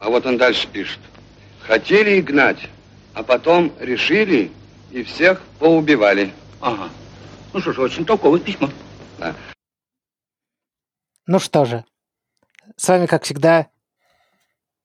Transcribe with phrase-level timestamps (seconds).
[0.00, 0.98] А вот он дальше пишет.
[1.60, 2.68] Хотели гнать,
[3.12, 4.50] а потом решили
[4.90, 6.32] и всех поубивали.
[6.60, 6.88] Ага.
[7.52, 8.70] Ну что ж, очень толковое письмо.
[9.18, 9.36] Да.
[11.26, 11.84] Ну что же,
[12.76, 13.68] с вами, как всегда,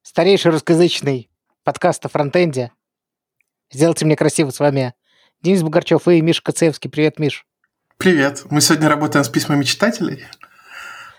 [0.01, 1.29] старейший русскоязычный
[1.63, 2.73] подкаст о фронтенде.
[3.71, 4.93] Сделайте мне красиво с вами
[5.41, 6.89] Денис Бугорчев и Миша Коцеевский.
[6.89, 7.47] Привет, Миш.
[7.97, 8.43] Привет.
[8.51, 10.25] Мы сегодня работаем с письмами читателей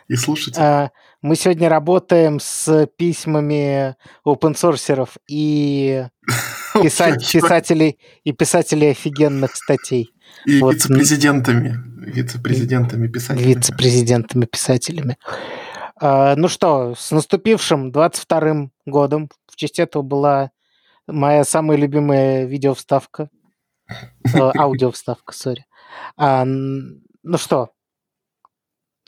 [0.06, 0.64] и слушателей.
[0.64, 0.90] А,
[1.22, 6.06] мы сегодня работаем с письмами опенсорсеров и
[6.74, 10.12] писа- писателей и писателей офигенных статей.
[10.44, 10.74] И вот.
[10.74, 11.82] вице-президентами.
[11.98, 13.48] Вице-президентами писателями.
[13.48, 15.16] Вице-президентами писателями.
[15.98, 19.30] А, ну что, с наступившим 22-м годом.
[19.50, 20.50] В честь этого была
[21.06, 23.30] моя самая любимая видеовставка.
[23.88, 25.64] Э, аудиовставка, сори.
[26.16, 27.70] А, ну что,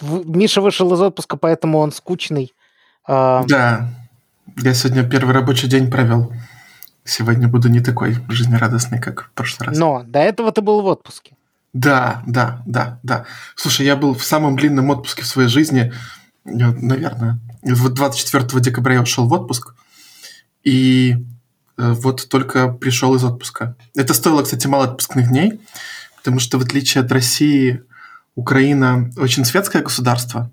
[0.02, 2.54] Миша вышел из отпуска, поэтому он скучный.
[3.06, 3.90] А, Да.
[4.56, 6.32] Я сегодня первый рабочий день провел.
[7.04, 9.78] Сегодня буду не такой жизнерадостный, как в прошлый раз.
[9.78, 11.36] Но до этого ты был в отпуске.
[11.72, 13.24] Да, да, да, да.
[13.54, 15.92] Слушай, я был в самом длинном отпуске в своей жизни,
[16.44, 17.38] наверное.
[17.62, 19.74] Вот 24 декабря я ушел в отпуск,
[20.64, 21.16] и
[21.76, 23.76] э, вот только пришел из отпуска.
[23.94, 25.60] Это стоило, кстати, мало отпускных дней,
[26.16, 27.82] потому что в отличие от России,
[28.38, 30.48] Украина очень светское государство,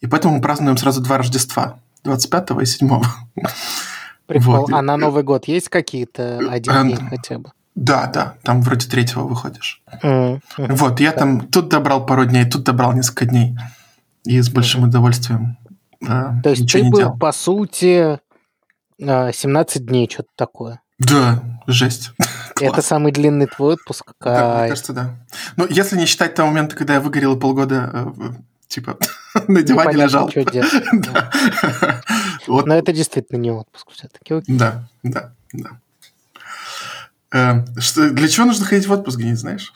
[0.00, 3.02] и поэтому мы празднуем сразу два Рождества, 25 и 7.
[4.26, 4.56] Прикол.
[4.56, 4.72] Вот.
[4.72, 7.50] А на Новый год есть какие-то один А, день хотя бы?
[7.74, 9.82] Да, да, там вроде третьего выходишь.
[10.02, 10.40] М.
[10.56, 13.58] Вот, я там тут добрал пару дней, тут добрал несколько дней.
[14.24, 15.58] И с большим удовольствием
[16.00, 16.06] э,
[16.42, 17.18] То есть ты был, делал.
[17.18, 18.18] по сути,
[18.98, 20.80] э, 17 дней, что-то такое.
[20.98, 22.12] Да, жесть.
[22.60, 24.12] Это самый длинный твой отпуск.
[24.20, 25.16] Да, мне кажется, да.
[25.56, 28.06] Ну, если не считать того момента, когда я выгорел полгода, э,
[28.68, 28.98] типа,
[29.48, 30.30] на диване лежал.
[32.48, 34.42] Но это действительно не отпуск все-таки.
[34.46, 35.70] Да, да, да.
[37.32, 37.64] Э,
[38.10, 39.72] Для чего нужно ходить в отпуск, не знаешь?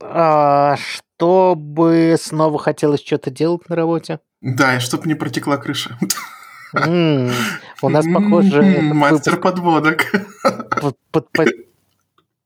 [0.00, 0.76] А,
[1.16, 4.20] чтобы снова хотелось что-то делать на работе?
[4.40, 5.98] Да, и чтобы не протекла крыша.
[7.82, 10.06] У нас, похоже, этот Мастер подводок.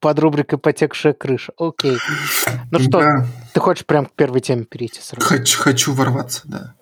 [0.01, 1.53] под, рубрикой «Потекшая крыша».
[1.59, 1.97] Окей.
[2.71, 5.27] Ну что, ты хочешь прям к первой теме перейти сразу?
[5.27, 6.75] Хочу, хочу ворваться, да.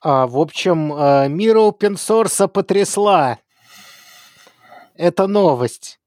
[0.00, 3.38] А, в общем, э, мир open потрясла.
[4.94, 5.98] Это новость.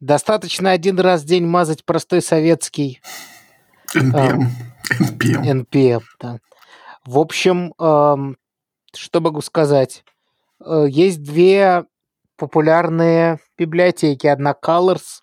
[0.00, 3.00] Достаточно один раз в день мазать простой советский
[3.94, 4.46] NPM.
[4.98, 5.66] NPM.
[5.66, 6.02] NPM.
[6.18, 6.38] Да.
[7.04, 7.72] В общем,
[8.94, 10.04] что могу сказать?
[10.64, 11.84] Э, Есть две
[12.36, 14.26] популярные библиотеки.
[14.26, 15.20] Одна Colors.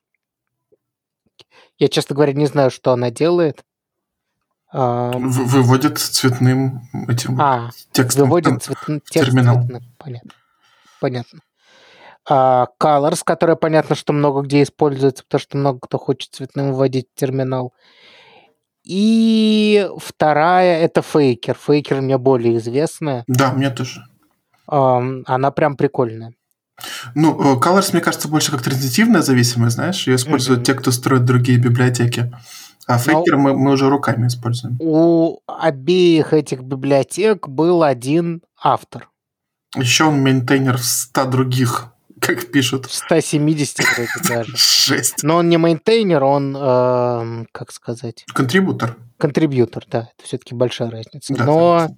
[1.78, 3.64] Я, честно говоря, не знаю, что она делает.
[4.72, 8.26] Ам, В- Выводит цветным этим А, текстом.
[8.26, 9.56] выводит цветн- текст терминал.
[9.62, 9.82] цветным.
[9.98, 10.32] Понятно.
[11.02, 11.40] Понятно.
[12.30, 17.08] А, Colors, которая понятно, что много где используется, потому что много кто хочет цветным выводить
[17.16, 17.74] терминал.
[18.84, 21.58] И вторая это Faker.
[21.68, 23.24] Faker мне более известная.
[23.28, 24.04] Да, мне тоже.
[24.70, 26.34] Она прям прикольная.
[27.16, 30.66] Ну, э, Colors, мне кажется, больше как транзитивная зависимость, знаешь, ее используют Мгм.
[30.66, 32.32] те, кто строит другие библиотеки.
[32.88, 34.78] А Ну- Faker мы, мы уже руками используем.
[34.80, 39.10] У обеих этих библиотек был один автор.
[39.76, 42.86] Еще он мейнтейнер в 100 других, как пишут.
[42.86, 44.54] В 170 вроде даже.
[44.56, 45.22] Жесть.
[45.24, 48.96] Но он не мейнтейнер, он, эм, как сказать, Контрибутор.
[49.18, 51.34] контрибьютор, да, это все-таки большая разница.
[51.36, 51.98] Да, но, согласен.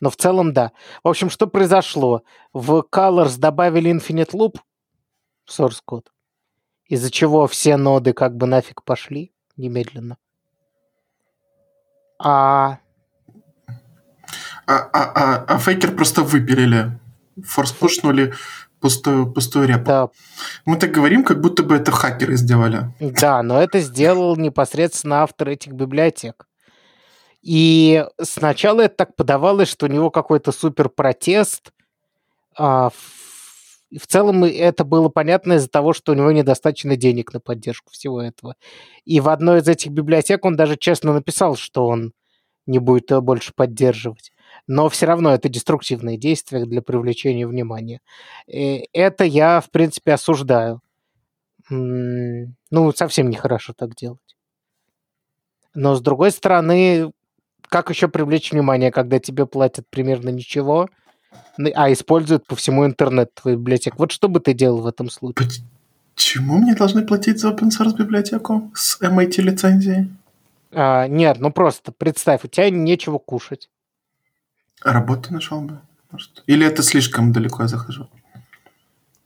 [0.00, 0.72] Но в целом, да.
[1.02, 2.22] В общем, что произошло?
[2.52, 4.56] В Colors добавили Infinite Loop
[5.48, 6.12] source код,
[6.86, 10.16] из-за чего все ноды как бы нафиг пошли немедленно.
[12.18, 12.78] А
[14.66, 16.98] А, а, а, а Faker просто выпилили.
[17.36, 18.32] Форс-пушнули
[18.80, 19.84] пустую, пустую репу.
[19.84, 20.08] да,
[20.64, 22.94] Мы так говорим, как будто бы это хакеры сделали.
[23.00, 26.46] да, но это сделал непосредственно автор этих библиотек.
[27.44, 31.72] И сначала это так подавалось, что у него какой-то супер протест.
[32.56, 37.34] А, в, и в целом это было понятно из-за того, что у него недостаточно денег
[37.34, 38.56] на поддержку всего этого.
[39.04, 42.14] И в одной из этих библиотек он даже честно написал, что он
[42.64, 44.32] не будет ее больше поддерживать.
[44.66, 48.00] Но все равно это деструктивные действия для привлечения внимания.
[48.46, 50.80] И это я, в принципе, осуждаю.
[51.68, 54.36] Ну, совсем нехорошо так делать.
[55.74, 57.12] Но, с другой стороны,
[57.68, 60.88] как еще привлечь внимание, когда тебе платят примерно ничего,
[61.74, 63.96] а используют по всему интернету твою библиотеку?
[63.98, 65.48] Вот что бы ты делал в этом случае?
[66.14, 70.10] Почему мне должны платить за open source библиотеку с MIT лицензией?
[70.72, 73.68] А, нет, ну просто представь, у тебя нечего кушать.
[74.82, 75.80] А Работу нашел бы.
[76.10, 76.42] Может.
[76.46, 78.08] Или это слишком далеко я захожу?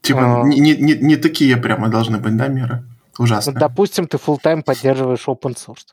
[0.01, 0.43] Типа, А.
[0.47, 2.83] не, не, не- не такие прямо должны быть, да, меры?
[3.19, 3.51] Ужасно.
[3.51, 5.89] Вот, допустим, ты full тайм поддерживаешь open source.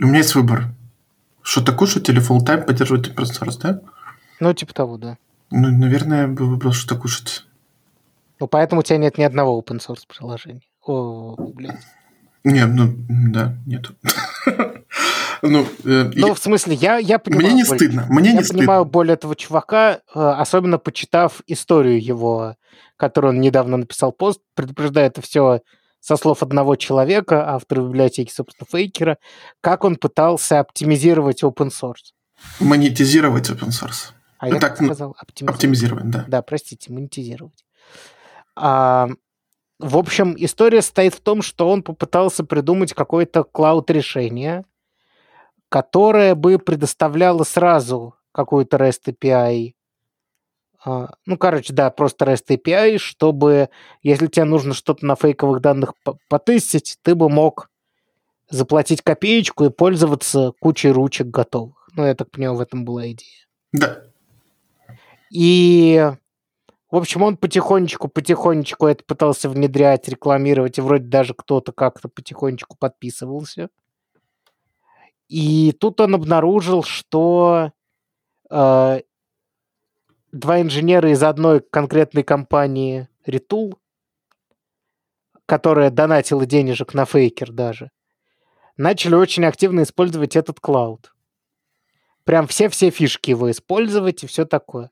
[0.00, 0.68] У меня есть выбор.
[1.76, 3.80] Кушать или full time поддерживать open source, да?
[4.40, 5.16] Ну, типа того, да.
[5.50, 7.44] Ну, наверное, я бы выбрал что-то кушать.
[8.40, 10.62] Ну, поэтому у тебя нет ни одного open source приложения.
[10.84, 11.78] О, блядь.
[12.44, 13.94] Не, ну, да, нету.
[15.40, 17.46] Ну, э, Ну, я- в смысле, я, я понимаю...
[17.46, 18.84] мне не боль- стыдно, мне я не понимаю стыдно.
[18.90, 22.56] боль этого чувака, э, особенно почитав историю его,
[22.96, 25.60] которую он недавно написал пост, предупреждая это все
[26.08, 29.18] со слов одного человека, автора библиотеки, собственно, Фейкера,
[29.60, 32.14] как он пытался оптимизировать open source.
[32.60, 34.12] Монетизировать open source.
[34.38, 35.54] А Ну я так, ну, сказал, оптимизировать.
[35.54, 36.24] Оптимизировать, да.
[36.26, 37.62] Да, простите, монетизировать.
[38.56, 39.10] А,
[39.78, 44.64] в общем, история состоит в том, что он попытался придумать какое-то клауд-решение,
[45.68, 49.74] которое бы предоставляло сразу какую-то REST API.
[50.88, 53.68] А, Ну, короче, да, просто REST API, чтобы,
[54.02, 57.68] если тебе нужно что-то на фейковых данных по- потестить, ты бы мог
[58.48, 61.90] заплатить копеечку и пользоваться кучей ручек готовых.
[61.94, 63.46] Ну, я так понимаю, в этом была идея.
[63.72, 64.02] Да.
[65.30, 66.10] И,
[66.90, 73.68] в общем, он потихонечку-потихонечку это пытался внедрять, рекламировать, и вроде даже кто-то как-то потихонечку подписывался.
[75.28, 77.72] И тут он обнаружил, что
[78.50, 79.00] э,
[80.32, 83.76] два инженера из одной конкретной компании Retool,
[85.46, 87.90] которая донатила денежек на фейкер даже,
[88.76, 91.14] начали очень активно использовать этот клауд.
[92.24, 94.90] Прям все-все фишки его использовать и все такое.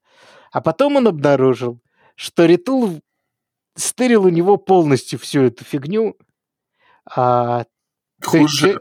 [0.53, 1.81] А потом он обнаружил,
[2.15, 3.03] что Ритул
[3.75, 6.17] стырил у него полностью всю эту фигню.
[7.15, 7.67] А,
[8.25, 8.81] Хуже.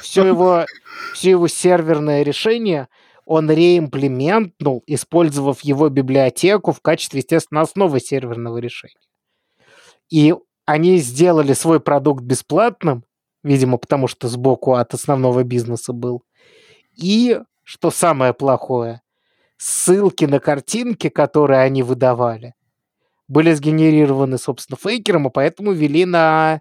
[0.00, 0.64] все его,
[1.12, 2.88] все его серверное решение
[3.32, 9.08] он реимплементнул, использовав его библиотеку в качестве, естественно, основы серверного решения.
[10.10, 10.34] И
[10.66, 13.04] они сделали свой продукт бесплатным,
[13.42, 16.24] видимо, потому что сбоку от основного бизнеса был.
[16.94, 19.00] И, что самое плохое,
[19.56, 22.52] ссылки на картинки, которые они выдавали,
[23.28, 26.60] были сгенерированы, собственно, фейкером, и поэтому вели на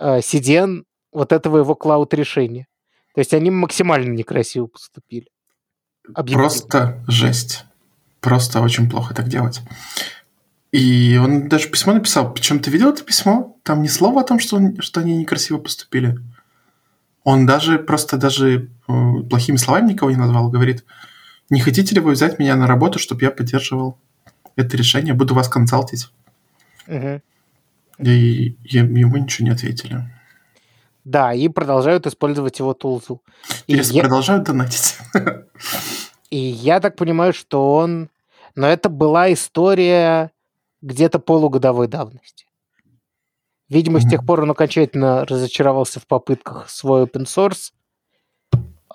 [0.00, 0.82] э, CDN
[1.12, 2.66] вот этого его клауд-решения.
[3.14, 5.28] То есть они максимально некрасиво поступили.
[6.12, 6.42] Объективно.
[6.42, 7.64] Просто жесть.
[8.20, 9.60] Просто очень плохо так делать.
[10.72, 12.32] И он даже письмо написал.
[12.34, 13.56] Причем ты видел это письмо?
[13.62, 16.18] Там ни слова о том, что, что они некрасиво поступили.
[17.22, 20.50] Он даже просто даже э, плохими словами никого не назвал.
[20.50, 20.84] Говорит,
[21.48, 23.98] не хотите ли вы взять меня на работу, чтобы я поддерживал
[24.56, 25.14] это решение?
[25.14, 26.10] Буду вас консалтить.
[26.86, 27.22] Мгм.
[27.98, 30.10] И ему ничего не ответили.
[31.04, 33.22] Да, и продолжают использовать его тулзу.
[33.66, 34.96] И Интересно, я, продолжают донатить?
[36.34, 38.10] и я так понимаю, что он...
[38.56, 40.32] Но это была история
[40.82, 42.46] где-то полугодовой давности.
[43.68, 47.70] Видимо, с тех пор он окончательно разочаровался в попытках свой open source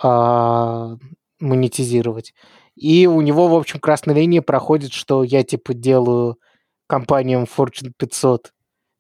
[0.02, 0.98] а,
[1.40, 2.34] монетизировать.
[2.76, 6.40] И у него, в общем, красной линии проходит, что я, типа, делаю
[6.88, 8.52] компаниям Fortune 500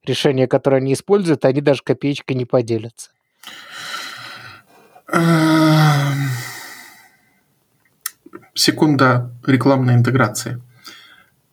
[0.05, 3.11] решения, которые они используют, они даже копеечкой не поделятся.
[8.59, 10.61] Секунда рекламной интеграции.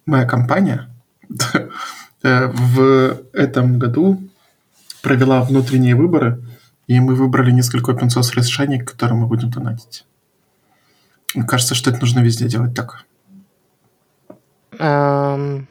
[0.06, 0.91] Моя компания
[2.25, 4.29] э, в этом году
[5.03, 6.43] провела внутренние выборы,
[6.89, 10.05] и мы выбрали несколько open source решений, которые мы будем донатить.
[11.36, 13.05] Мне кажется, что это нужно везде делать так.
[14.81, 15.69] Эм,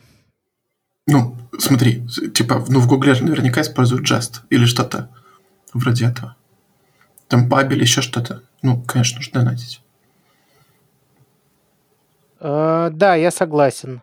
[1.06, 5.10] Ну, смотри, типа, ну в Гугле наверняка используют Jest или что-то
[5.74, 6.38] вроде этого.
[7.27, 8.42] Там паб или еще что-то.
[8.62, 9.82] Ну, конечно, нужно донатить.
[12.39, 14.01] Э, да, я согласен.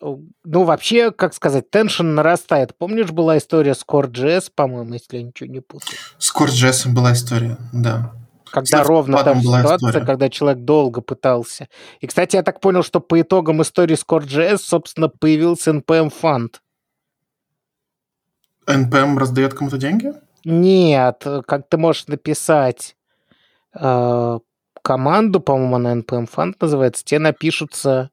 [0.00, 0.14] Э,
[0.44, 2.76] Ну, вообще, как сказать, теншн нарастает.
[2.76, 5.96] Помнишь, была история с Core.js, по-моему, если я ничего не путаю?
[6.18, 8.12] С CoreJS была история, да.
[8.50, 10.06] Когда С ровно та Notepad же была ситуация, история.
[10.06, 11.68] когда человек долго пытался.
[12.00, 16.62] И, кстати, я так понял, что по итогам истории с Core.js, собственно, появился NPM фонд.
[18.66, 20.12] NPM раздает кому-то деньги?
[20.44, 22.96] Нет, э, как ты можешь написать
[23.74, 24.38] э,
[24.86, 28.10] команду, по-моему, она NPM фонд называется, тебе напишутся...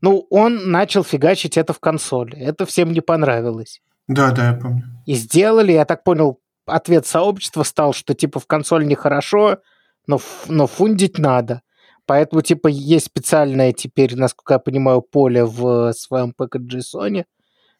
[0.00, 2.36] Ну, он начал фигачить это в консоли.
[2.36, 3.80] Это всем не понравилось.
[4.08, 4.82] Да, да, я помню.
[5.06, 9.58] И сделали, я так понял, ответ сообщества стал, что типа в консоль нехорошо,
[10.08, 11.62] но, но фундить надо.
[12.06, 17.24] Поэтому типа есть специальное теперь, насколько я понимаю, поле в своем package.json,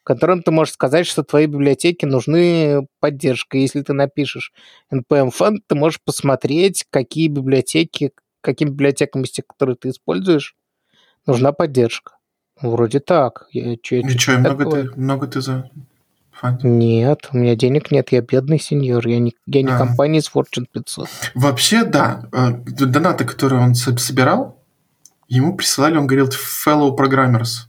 [0.00, 3.58] в котором ты можешь сказать, что твоей библиотеке нужны поддержка.
[3.58, 4.52] Если ты напишешь
[4.92, 10.54] npm фонд, ты можешь посмотреть, какие библиотеки, каким библиотекам из тех, которые ты используешь,
[11.26, 12.12] нужна поддержка.
[12.60, 13.46] Вроде так.
[13.52, 15.70] Я, чё, И что, много ты, много ты за?
[16.62, 19.76] Нет, у меня денег нет, я бедный сеньор, я не, я не А.
[19.78, 21.08] компания из Fortune 500.
[21.34, 22.28] Вообще, да.
[22.32, 24.58] э, Донаты, которые он со- собирал,
[25.28, 27.66] ему присылали, он говорил, fellow programmers.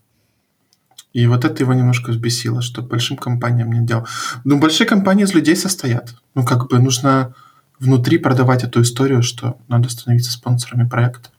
[1.11, 4.07] И вот это его немножко взбесило, что большим компаниям не делал.
[4.45, 6.15] Ну, большие компании из людей состоят.
[6.35, 7.33] Ну, как бы нужно
[7.81, 11.31] внутри продавать эту историю, что надо становиться спонсорами проекта.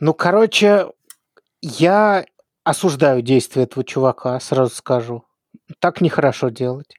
[0.00, 0.88] Ну, короче,
[1.62, 2.26] я
[2.64, 5.24] осуждаю действия этого чувака, сразу скажу.
[5.78, 6.94] Так нехорошо делать.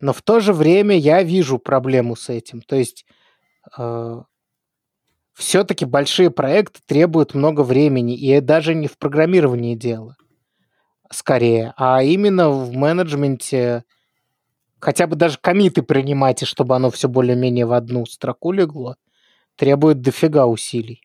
[0.00, 2.62] Но в то же время я вижу проблему с этим.
[2.62, 3.06] То есть
[5.34, 10.16] все-таки большие проекты требуют много времени, и даже не в программировании дело,
[11.10, 13.84] скорее, а именно в менеджменте
[14.86, 18.94] хотя бы даже комиты принимать, и чтобы оно все более-менее в одну строку легло,
[19.56, 21.02] требует дофига усилий.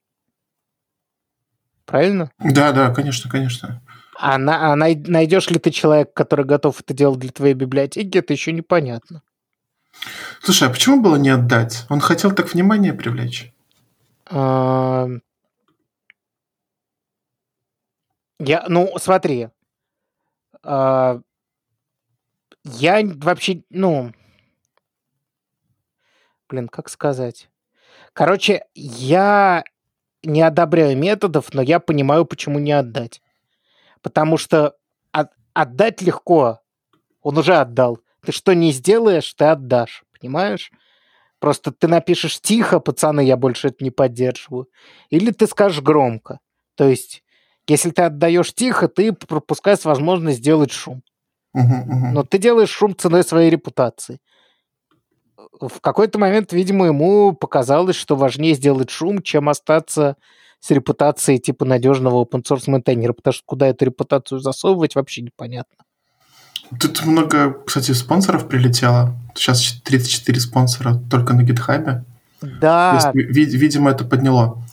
[1.86, 2.30] Правильно?
[2.38, 3.82] Да, да, конечно, конечно.
[4.20, 8.20] А, на, а най, найдешь ли ты человека, который готов это делать для твоей библиотеки,
[8.20, 9.24] это еще непонятно.
[10.44, 11.88] Слушай, а почему было не отдать?
[11.90, 13.52] Он хотел так внимание привлечь.
[14.30, 15.08] А,
[18.38, 19.50] Я, ну, смотри.
[20.62, 21.22] А,
[22.64, 24.14] Я вообще, ну...
[26.48, 27.50] Блин, как сказать?
[28.14, 29.64] Короче, я
[30.24, 33.22] не одобряю методов, но я понимаю, почему не отдать.
[34.02, 34.76] Потому что
[35.12, 36.60] от- отдать легко.
[37.22, 38.00] Он уже отдал.
[38.24, 40.04] Ты что не сделаешь, ты отдашь.
[40.20, 40.72] Понимаешь?
[41.40, 44.68] Просто ты напишешь тихо, пацаны, я больше это не поддерживаю.
[45.10, 46.40] Или ты скажешь громко.
[46.76, 47.24] То есть,
[47.68, 51.02] если ты отдаешь тихо, ты пропускаешь возможность сделать шум.
[51.54, 54.20] Но ты делаешь шум ценой своей репутации.
[55.60, 60.16] В какой-то момент, видимо, ему показалось, что важнее сделать шум, чем остаться
[60.60, 65.78] с репутацией типа надежного open source мейнтейнера, потому что куда эту репутацию засовывать, вообще непонятно.
[66.80, 69.14] Тут много, кстати, спонсоров прилетело.
[69.36, 72.06] Сейчас 34 спонсора только на гитхабе.
[72.42, 74.64] Да, есть, ви- видимо, это подняло.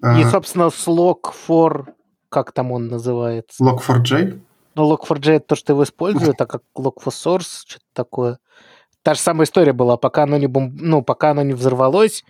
[0.00, 1.86] и, А, собственно, слог for...
[2.30, 3.62] Как там он называется?
[3.64, 4.38] Log4j.
[4.78, 8.38] Ну, Log4j это то, что его используют, а как Log4Source, что-то такое.
[9.02, 10.76] Та же самая история была, пока оно не, бом...
[10.76, 12.24] ну, пока оно не взорвалось,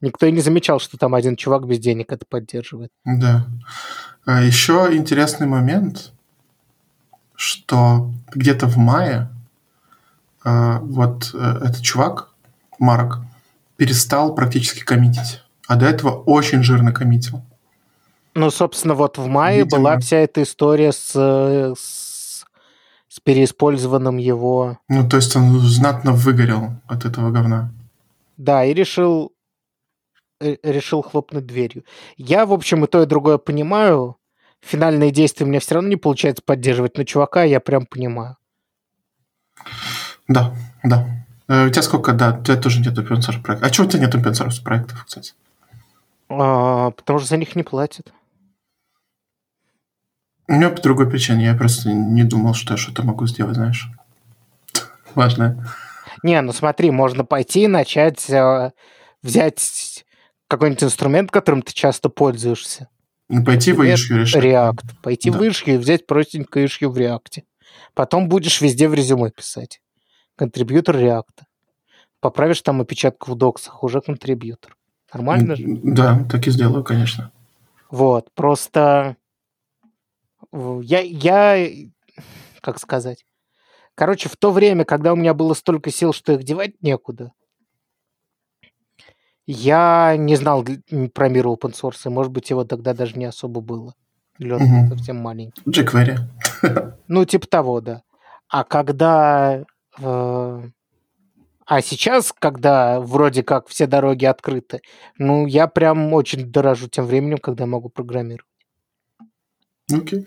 [0.00, 2.90] никто и не замечал, что там один чувак без денег это поддерживает.
[3.04, 3.46] Да.
[4.24, 6.12] А еще интересный момент,
[7.36, 9.30] что где-то в мае
[10.44, 12.30] а, вот э, этот чувак,
[12.78, 13.20] Марк,
[13.76, 15.42] перестал практически коммитить.
[15.68, 17.42] А до этого очень жирно коммитил.
[18.34, 19.78] Ну, собственно, вот в мае Видимо.
[19.78, 22.44] была вся эта история с, э, с,
[23.08, 24.78] с переиспользованным его...
[24.88, 27.70] Ну, то есть он знатно выгорел от этого говна.
[28.38, 29.32] Да, и решил,
[30.40, 31.84] э, решил хлопнуть дверью.
[32.16, 34.16] Я, в общем, и то, и другое понимаю.
[34.62, 38.36] Финальные действия у меня все равно не получается поддерживать, но чувака я прям понимаю.
[40.28, 41.06] Да, да.
[41.48, 43.62] Э, У тебя сколько, да, у тебя тоже нет open source проектов.
[43.62, 45.34] А чего у тебя нет open source проектов, кстати?
[46.30, 48.12] А, потому что за них не платят.
[50.48, 51.44] У меня по другой причине.
[51.46, 53.88] Я просто не думал, что я что-то могу сделать, знаешь.
[55.14, 55.66] Важно.
[56.22, 58.70] Не, ну смотри, можно пойти и начать э,
[59.22, 60.04] взять
[60.48, 62.88] какой-нибудь инструмент, которым ты часто пользуешься.
[63.28, 64.42] Ну, пойти в issue решить.
[64.42, 64.82] React.
[65.02, 65.38] Пойти Да.
[65.38, 67.42] в issue и взять простенькое issue в React.
[67.94, 69.80] Потом будешь везде в резюме писать.
[70.36, 71.44] Контрибьютор React.
[72.20, 74.76] Поправишь там опечатку в доксах, уже контрибьютор.
[75.12, 75.64] Нормально же?
[75.66, 77.32] Да, так и сделаю, конечно.
[77.90, 79.16] Вот, просто
[80.52, 81.68] я, я,
[82.60, 83.24] как сказать,
[83.94, 87.32] короче, в то время, когда у меня было столько сил, что их девать некуда,
[89.46, 90.64] я не знал
[91.14, 93.94] про мир open source, и, может быть, его тогда даже не особо было.
[94.38, 94.88] Или он Мгм.
[94.88, 95.62] совсем маленький.
[95.68, 96.18] jQuery.
[97.08, 98.02] Ну, типа того, да.
[98.48, 99.64] А когда...
[100.00, 100.62] э,
[101.66, 104.80] а сейчас, когда вроде как все дороги открыты,
[105.18, 108.51] ну, я прям очень дорожу тем временем, когда могу программировать.
[109.92, 110.26] Окей.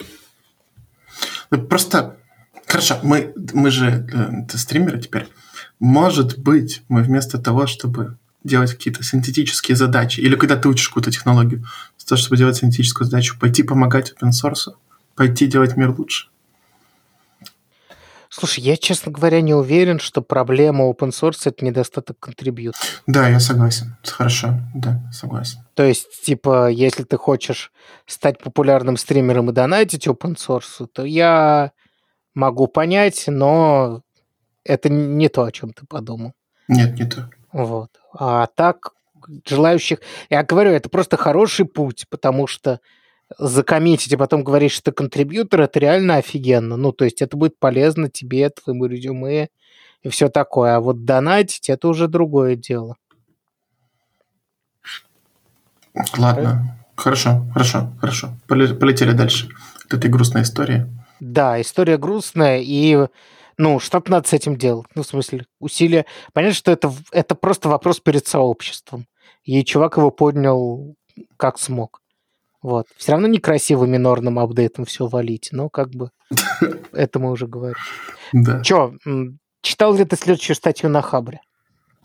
[1.52, 2.18] Ну, Просто,
[2.68, 5.28] хорошо, мы, мы же э, стримеры теперь.
[5.80, 11.12] Может быть, мы вместо того, чтобы делать какие-то синтетические задачи, или когда ты учишь какую-то
[11.12, 14.74] технологию, вместо того, чтобы делать синтетическую задачу, пойти помогать open source,
[15.16, 16.28] пойти делать мир лучше.
[18.30, 22.84] Слушай, я, честно говоря, не уверен, что проблема open source— это недостаток контрибьютора.
[23.08, 23.96] Да, я согласен.
[24.04, 25.60] Хорошо, да, согласен.
[25.74, 27.72] То есть, типа, если ты хочешь
[28.06, 31.72] стать популярным стримером и донатить open source, то я
[32.34, 34.02] могу понять, но
[34.64, 36.34] это не то, о чем ты подумал.
[36.68, 37.30] Нет, не то.
[37.52, 37.90] Вот.
[38.14, 38.90] А так,
[39.48, 40.00] желающих...
[40.30, 42.80] Я говорю, это просто хороший путь, потому что
[43.38, 46.78] закоммитить, и потом говорить, что ты контрибьютор, это реально офигенно.
[46.78, 49.50] Ну, то есть это будет полезно тебе, твоему резюме
[50.04, 50.76] и все такое.
[50.76, 52.96] А вот донатить это уже другое дело.
[56.18, 56.78] Ладно.
[56.96, 58.30] Хорошо, хорошо, хорошо.
[58.48, 59.50] Полетели дальше
[59.86, 60.86] от этой грустной истории.
[61.20, 63.08] Да, история грустная, и
[63.58, 64.88] ну, что-то надо с этим делать.
[64.96, 66.06] Ну, в смысле, усилия.
[66.34, 69.08] Понятно, что это, это просто вопрос перед сообществом.
[69.44, 70.96] И чувак его поднял
[71.38, 72.02] как смог.
[72.62, 72.88] Вот.
[72.98, 76.10] Все равно некрасиво минорным апдейтом все валить, но как бы
[76.94, 77.78] это мы уже говорим.
[78.34, 78.62] Да.
[78.62, 78.94] Че,
[79.62, 81.42] читал ли ты следующую статью на Хабре?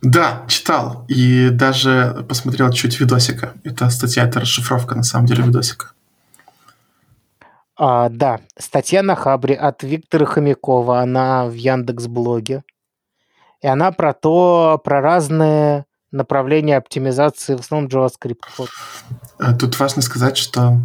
[0.02, 1.04] Да, читал.
[1.08, 3.54] И даже посмотрел чуть видосика.
[3.64, 5.92] Это статья, это расшифровка на самом деле видосика.
[7.76, 12.62] А, да, статья на Хабре от Виктора Хомякова, она в Яндекс блоге.
[13.62, 18.40] И она про то, про разные направления оптимизации, в основном JavaScript.
[18.58, 18.70] Вот.
[19.38, 20.80] Э, тут важно сказать, что...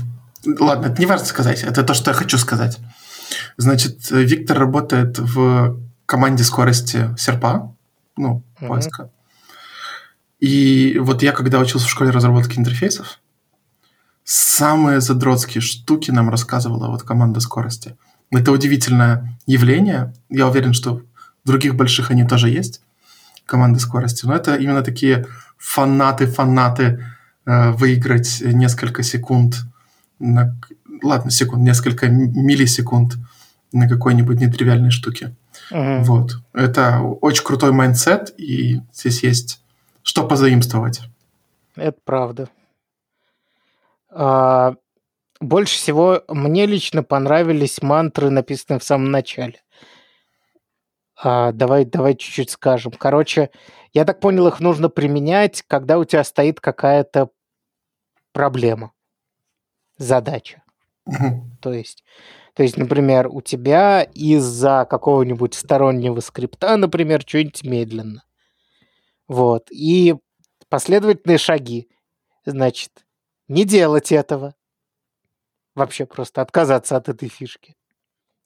[0.60, 2.78] Ладно, это не важно сказать, это то, что я хочу сказать.
[3.58, 7.76] Значит, Виктор работает в команде скорости серпа,
[8.16, 9.04] ну, поиска.
[9.04, 9.10] Mm-hmm.
[10.40, 13.20] И вот я, когда учился в школе разработки интерфейсов,
[14.24, 17.96] самые задротские штуки нам рассказывала вот команда скорости.
[18.32, 20.14] Это удивительное явление.
[20.30, 21.02] Я уверен, что
[21.44, 22.82] в других больших они тоже есть,
[23.46, 24.26] команды скорости.
[24.26, 25.26] Но это именно такие
[25.58, 27.06] фанаты-фанаты
[27.46, 29.56] э, выиграть несколько секунд,
[30.20, 30.58] на,
[31.04, 33.16] ладно, секунд, несколько миллисекунд
[33.72, 35.36] на какой-нибудь нетривиальной штуке.
[35.72, 36.04] Uh-huh.
[36.04, 36.38] Вот.
[36.54, 39.62] Это очень крутой mindset, и здесь есть
[40.04, 41.02] что позаимствовать.
[41.76, 42.48] Это правда.
[44.10, 44.76] А,
[45.42, 49.62] больше всего мне лично понравились мантры, написанные в самом начале.
[51.28, 52.92] А, давай, давай чуть-чуть скажем.
[52.92, 53.50] Короче,
[53.94, 57.32] я так понял, их нужно применять, когда у тебя стоит какая-то
[58.32, 58.92] проблема,
[59.98, 60.62] задача.
[61.08, 61.58] Угу.
[61.62, 62.04] То есть,
[62.54, 68.24] то есть, например, у тебя из-за какого-нибудь стороннего скрипта, например, что-нибудь медленно.
[69.28, 69.72] Вот.
[69.72, 70.14] И
[70.70, 71.90] последовательные шаги.
[72.46, 73.04] Значит,
[73.48, 74.54] не делать этого.
[75.74, 77.76] Вообще просто отказаться от этой фишки.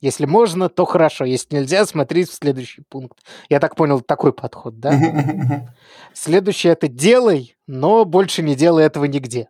[0.01, 1.25] Если можно, то хорошо.
[1.25, 3.19] Если нельзя, смотреть в следующий пункт.
[3.49, 5.73] Я так понял, такой подход, да?
[6.13, 9.49] Следующее это делай, но больше не делай этого нигде.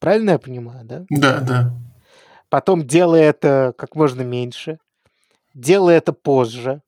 [0.00, 1.04] Правильно я понимаю, да?
[1.10, 1.72] Да, да.
[2.48, 4.78] Потом делай это как можно меньше.
[5.54, 6.82] Делай это позже.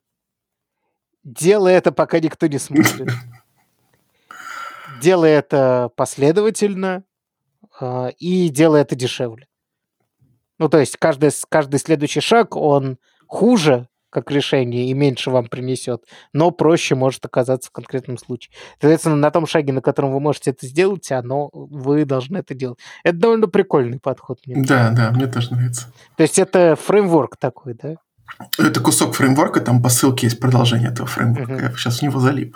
[1.23, 3.09] Делай это, пока никто не смотрит.
[5.01, 7.03] делай это последовательно
[7.79, 9.47] э, и делай это дешевле.
[10.61, 16.03] Ну, то есть каждый, каждый следующий шаг, он хуже как решение и меньше вам принесет,
[16.33, 18.53] но проще может оказаться в конкретном случае.
[18.79, 22.77] Соответственно, на том шаге, на котором вы можете это сделать, оно, вы должны это делать.
[23.03, 24.37] Это довольно прикольный подход.
[24.45, 25.01] Мне да, нравится.
[25.01, 25.87] да, мне тоже нравится.
[26.15, 27.95] То есть это фреймворк такой, да?
[28.59, 31.53] Это кусок фреймворка, там по ссылке есть продолжение этого фреймворка.
[31.53, 31.71] Uh-huh.
[31.71, 32.55] Я сейчас в него залип.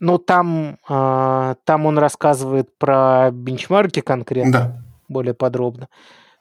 [0.00, 4.82] Ну, там, э, там он рассказывает про бенчмарки конкретно, да.
[5.06, 5.88] более подробно.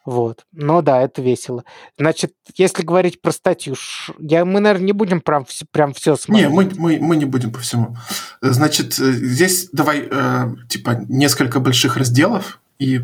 [0.06, 0.46] Вот.
[0.52, 1.64] Но да, это весело.
[1.98, 3.76] Значит, если говорить про статью,
[4.20, 6.50] я, мы, наверное, не будем прям, прям все смотреть.
[6.50, 7.96] Не, мы, мы, мы не будем по всему.
[8.42, 13.02] Значит, э, здесь давай, э, типа, несколько больших разделов, и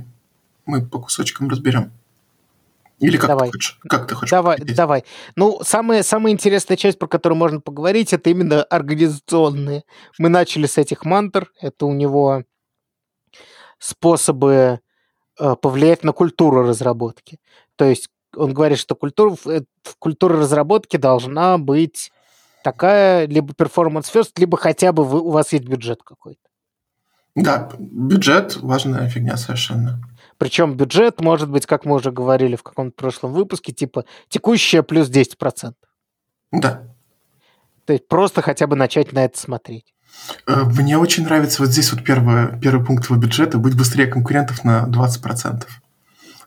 [0.66, 1.92] мы по кусочкам разберем.
[3.00, 3.48] Или как давай.
[3.48, 3.80] ты хочешь?
[3.88, 4.32] Как ты хочешь?
[4.32, 4.76] Давай, поговорить?
[4.76, 5.04] давай.
[5.38, 9.84] Ну, самая, самая интересная часть, про которую можно поговорить, это именно организационные.
[10.18, 11.50] Мы начали с этих мантр.
[11.62, 12.44] Это у него
[13.80, 14.80] способы э,
[15.56, 17.40] повлиять на культуру разработки.
[17.76, 19.62] То есть он говорит, что культура, э,
[20.00, 22.12] культура разработки должна быть
[22.64, 26.42] такая, либо performance first, либо хотя бы вы, у вас есть бюджет какой-то.
[27.36, 30.02] Да, бюджет важная фигня совершенно.
[30.38, 35.10] Причем бюджет может быть, как мы уже говорили в каком-то прошлом выпуске, типа текущая плюс
[35.10, 35.74] 10%.
[36.52, 36.84] Да.
[37.86, 39.94] То есть просто хотя бы начать на это смотреть.
[40.48, 44.64] Э, мне очень нравится вот здесь вот первый, первый пункт его бюджета– быть быстрее конкурентов
[44.64, 45.66] на 20%.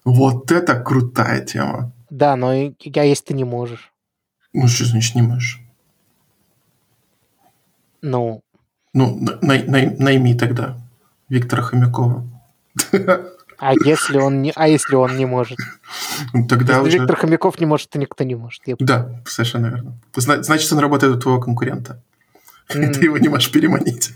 [0.04, 1.92] Вот это крутая тема.
[2.10, 3.92] Да, но я, если ты не можешь.
[4.52, 5.60] Ну, что значит не можешь?
[8.02, 8.42] Ну?
[8.92, 10.76] Ну, най, най, найми тогда
[11.28, 12.26] Виктора Хомякова.
[13.58, 15.56] А если он не, а если он не может?
[16.32, 16.98] Ну, тогда если уже...
[16.98, 18.60] Виктор Хомяков не может, то никто не может.
[18.66, 18.74] Я...
[18.80, 19.98] Да, совершенно верно.
[20.16, 22.02] Значит, он работает у твоего конкурента.
[22.70, 22.92] Mm.
[22.92, 24.10] Ты его не можешь переманить.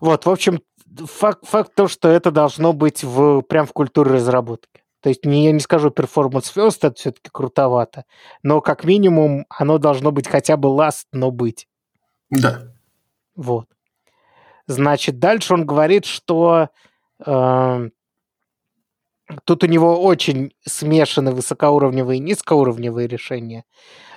[0.00, 0.60] Вот, в общем,
[0.96, 4.82] факт, факт то, что это должно быть в, прям в культуре разработки.
[5.00, 8.04] То есть не, я не скажу performance first, это все-таки крутовато,
[8.42, 11.66] но как минимум оно должно быть хотя бы last, но быть.
[12.30, 12.72] Да.
[13.34, 13.66] Вот.
[14.68, 16.68] Значит, дальше он говорит, что
[17.26, 17.88] Э,
[19.44, 23.64] Тут у него очень смешаны высокоуровневые и низкоуровневые решения.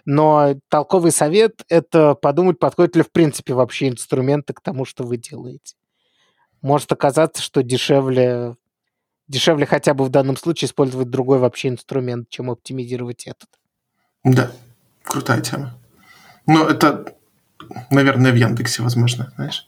[0.06, 5.18] Но толковый совет– это подумать, подходят ли в принципе вообще инструменты к тому, что вы
[5.18, 5.76] делаете.
[6.62, 8.56] Может оказаться, что дешевле,
[9.28, 13.50] дешевле хотя бы в данном случае использовать другой вообще инструмент, чем оптимизировать этот.
[14.24, 14.52] Да,
[15.04, 15.76] крутая тема.
[16.46, 17.16] Но это,
[17.90, 19.68] наверное, в Яндексе возможно, знаешь,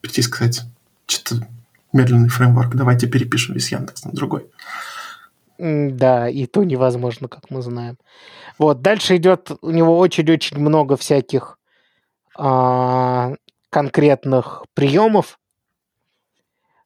[0.00, 0.62] прийти сказать,
[1.06, 1.46] что-то
[1.92, 4.46] медленный фреймворк, давайте перепишем весь Яндекс на другой.
[5.58, 7.98] Да, и то невозможно, как мы знаем.
[8.58, 11.58] Вот, дальше идет у него очень-очень много всяких
[12.36, 13.32] а,
[13.70, 15.38] конкретных приемов,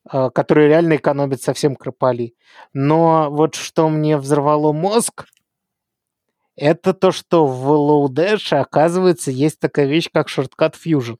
[0.05, 2.35] а, которые реально экономят совсем кропали.
[2.73, 5.27] Но вот что мне взорвало мозг,
[6.57, 11.17] это то, что в Lodash, оказывается, есть такая вещь, как шорткат Fusion.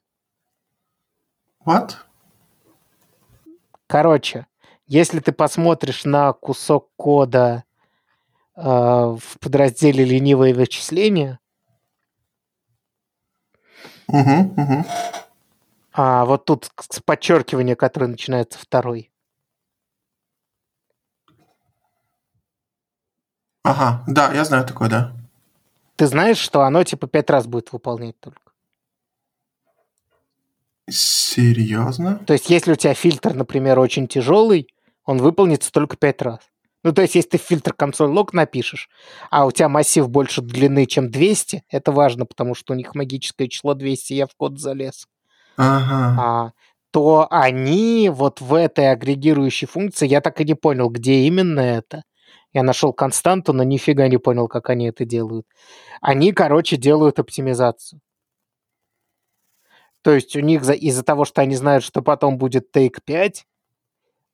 [1.65, 1.91] What?
[3.87, 4.47] Короче,
[4.91, 7.63] если ты посмотришь на кусок кода
[8.57, 11.39] э, в подразделе ленивые вычисления,
[14.09, 14.85] Угу, угу.
[15.93, 19.09] а вот тут с подчеркивания, которое начинается второй.
[23.63, 25.13] Ага, да, я знаю такое, да.
[25.95, 28.51] Ты знаешь, что оно типа пять раз будет выполнять только.
[30.89, 32.17] Серьезно?
[32.25, 34.67] То есть, если у тебя фильтр, например, очень тяжелый,
[35.11, 36.39] он выполнится только пять раз.
[36.83, 38.89] Ну, то есть, если ты в фильтр консоль лог напишешь,
[39.29, 43.47] а у тебя массив больше длины, чем 200, это важно, потому что у них магическое
[43.47, 45.07] число 200, я в код залез,
[45.57, 46.15] Ага.
[46.19, 46.51] а,
[46.89, 52.03] то они вот в этой агрегирующей функции, я так и не понял, где именно это.
[52.51, 55.45] Я нашел константу, но нифига не понял, как они это делают.
[56.01, 58.01] Они, короче, делают оптимизацию.
[60.01, 63.45] То есть у них за- из-за того, что они знают, что потом будет take 5,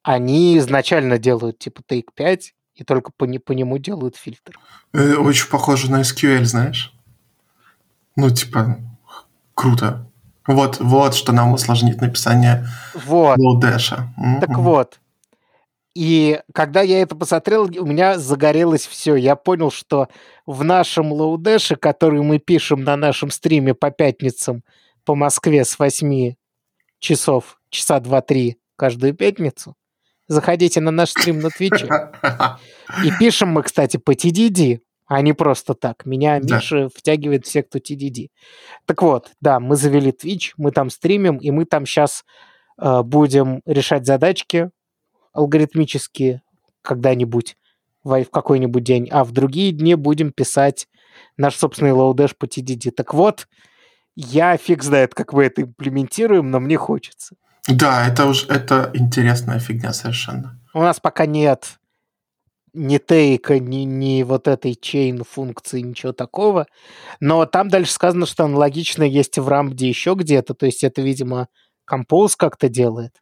[0.07, 4.57] они изначально делают типа take 5 и только по, не- по нему делают фильтр.
[4.93, 6.93] Э, Очень похоже на SQL, знаешь?
[8.15, 8.79] Ну, типа,
[9.53, 10.09] круто.
[10.47, 13.37] Вот, вот, что нам усложнит написание Вот.
[13.37, 13.97] Lodash.
[14.39, 15.01] Так вот.
[15.93, 19.15] И когда я это посмотрел, у меня загорелось все.
[19.15, 20.07] Я понял, что
[20.45, 24.63] в нашем лоудеше, который мы пишем на нашем стриме по пятницам
[25.03, 26.35] по Москве с 8
[26.99, 29.75] часов, часа 2-3 каждую пятницу,
[30.27, 31.87] заходите на наш стрим на Твиче.
[33.03, 36.05] И пишем мы, кстати, по TDD, а не просто так.
[36.05, 36.57] Меня Да.
[36.57, 38.29] Миша втягивает в секту TDD.
[38.85, 42.23] Так вот, да, мы завели Twitch, мы там стримим, и мы там сейчас
[42.77, 44.69] будем решать задачки
[45.33, 46.41] алгоритмические
[46.81, 47.55] когда-нибудь
[48.03, 50.87] в, в какой-нибудь день, а в другие дни будем писать
[51.37, 52.91] наш собственный лоудеш по TDD.
[52.91, 53.47] Так вот,
[54.15, 57.35] я фиг знает, как мы это имплементируем, но мне хочется.
[57.67, 60.59] Да, это уж это интересная фигня совершенно.
[60.73, 61.77] У нас пока нет
[62.73, 66.67] ни тейка, ни, ни вот этой чейн функции, ничего такого.
[67.19, 70.53] Но там дальше сказано, что аналогично есть и в рамбде еще где-то.
[70.53, 71.47] То есть это, видимо,
[71.89, 73.15] Compose как-то делает.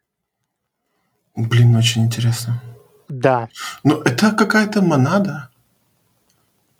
[1.34, 2.62] Блин, очень интересно.
[3.08, 3.48] Да.
[3.84, 5.50] Ну, это какая-то монада,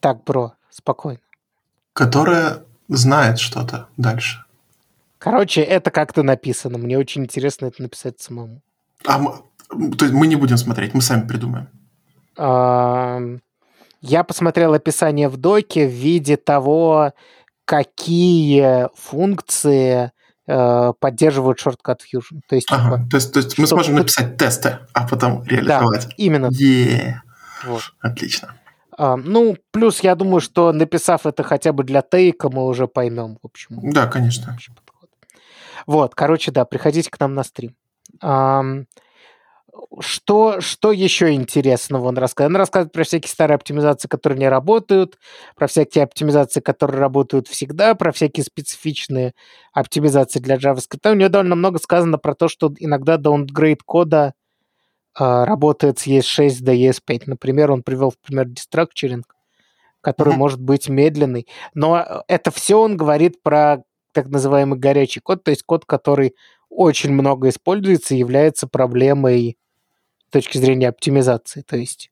[0.01, 1.21] Так, бро, спокойно.
[1.93, 4.45] которая знает что-то дальше.
[5.27, 6.79] Короче, это как-то написано.
[6.79, 8.63] Мне очень интересно это написать самому.
[9.05, 9.33] А мы,
[9.97, 11.67] то есть мы не будем смотреть, мы сами придумаем.
[12.37, 17.13] Я посмотрел описание в доке в виде того,
[17.65, 20.13] какие функции
[20.47, 22.43] э, поддерживают Shortcut Fusion.
[22.49, 26.07] То есть, Ага, типа, то есть, то есть мы сможем написать тесты, а потом реализовать.
[26.17, 26.51] именно.
[26.53, 27.21] Е,
[27.65, 27.83] Вот.
[28.01, 28.55] отлично.
[28.97, 33.39] А, ну, плюс я думаю, что написав это хотя бы для тейка, мы уже поймем,
[33.43, 34.53] в общем, Да, конечно.
[34.55, 34.86] общий подход.
[35.87, 37.77] Вот, короче, да, приходите к нам на стрим.
[40.01, 42.55] Что, что еще интересного он рассказывает?
[42.55, 45.19] Он рассказывает про всякие старые оптимизации, которые не работают,
[45.55, 49.35] про всякие оптимизации, которые работают всегда, про всякие специфичные
[49.73, 51.11] оптимизации для JavaScript.
[51.11, 54.35] У него довольно много сказано про то, что иногда downgrade кода
[55.15, 57.23] а, работает с ES6 до ES5.
[57.27, 59.23] Например, он привел в пример destructuring,
[60.01, 61.47] который может быть медленный.
[61.75, 63.83] Но это все он говорит про
[64.17, 66.35] так называемый горячий код, то есть код, который
[66.71, 69.59] очень много используется и является проблемой
[70.29, 71.61] с точки зрения оптимизации.
[71.61, 72.11] То есть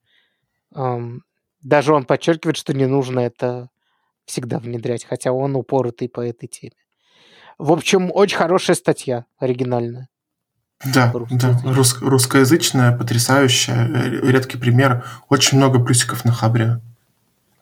[0.73, 1.23] ам,
[1.63, 3.69] даже он подчеркивает, что не нужно это
[4.25, 6.73] всегда внедрять, хотя он упоротый по этой теме.
[7.57, 10.07] В общем, очень хорошая статья, оригинальная.
[10.83, 15.05] Да, да, рус- русскоязычная, потрясающая, э, редкий пример.
[15.29, 16.81] Очень много плюсиков на Хабре.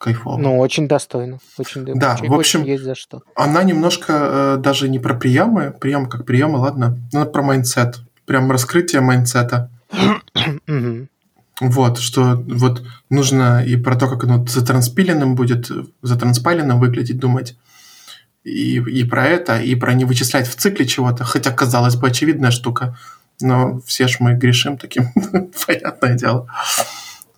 [0.04, 0.36] Кайфово.
[0.36, 1.38] Ну, очень достойно.
[1.56, 3.22] Очень, Да, очень- в общем, очень есть за что.
[3.34, 8.00] Она немножко э, даже не про приемы, приемы как приемы, ладно, она про mindset.
[8.26, 9.70] Прям раскрытие майндсета.
[11.60, 15.70] Вот, что вот нужно и про то, как оно затранспиленным будет,
[16.02, 17.56] затранспайленным выглядеть, думать.
[18.42, 22.50] И, и про это, и про не вычислять в цикле чего-то, хотя, казалось бы, очевидная
[22.50, 22.98] штука.
[23.40, 25.12] Но все ж мы грешим таким,
[25.66, 26.48] понятное дело.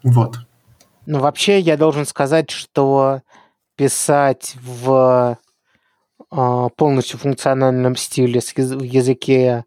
[0.02, 0.38] Вот.
[1.06, 3.22] Ну, вообще, я должен сказать, что
[3.76, 5.38] писать в
[6.30, 9.64] а, полностью функциональном стиле в языке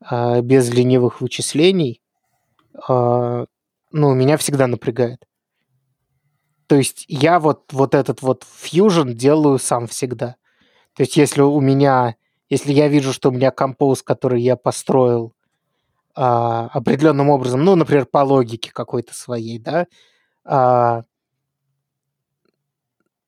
[0.00, 2.02] а, без ленивых вычислений,
[2.88, 3.46] а,
[3.92, 5.24] ну, меня всегда напрягает.
[6.66, 10.34] То есть я вот, вот этот вот Fusion делаю сам всегда.
[10.94, 12.16] То есть если у меня,
[12.48, 15.32] если я вижу, что у меня композ, который я построил
[16.14, 19.86] определенным образом, ну, например, по логике какой-то своей, да,
[20.46, 21.02] а,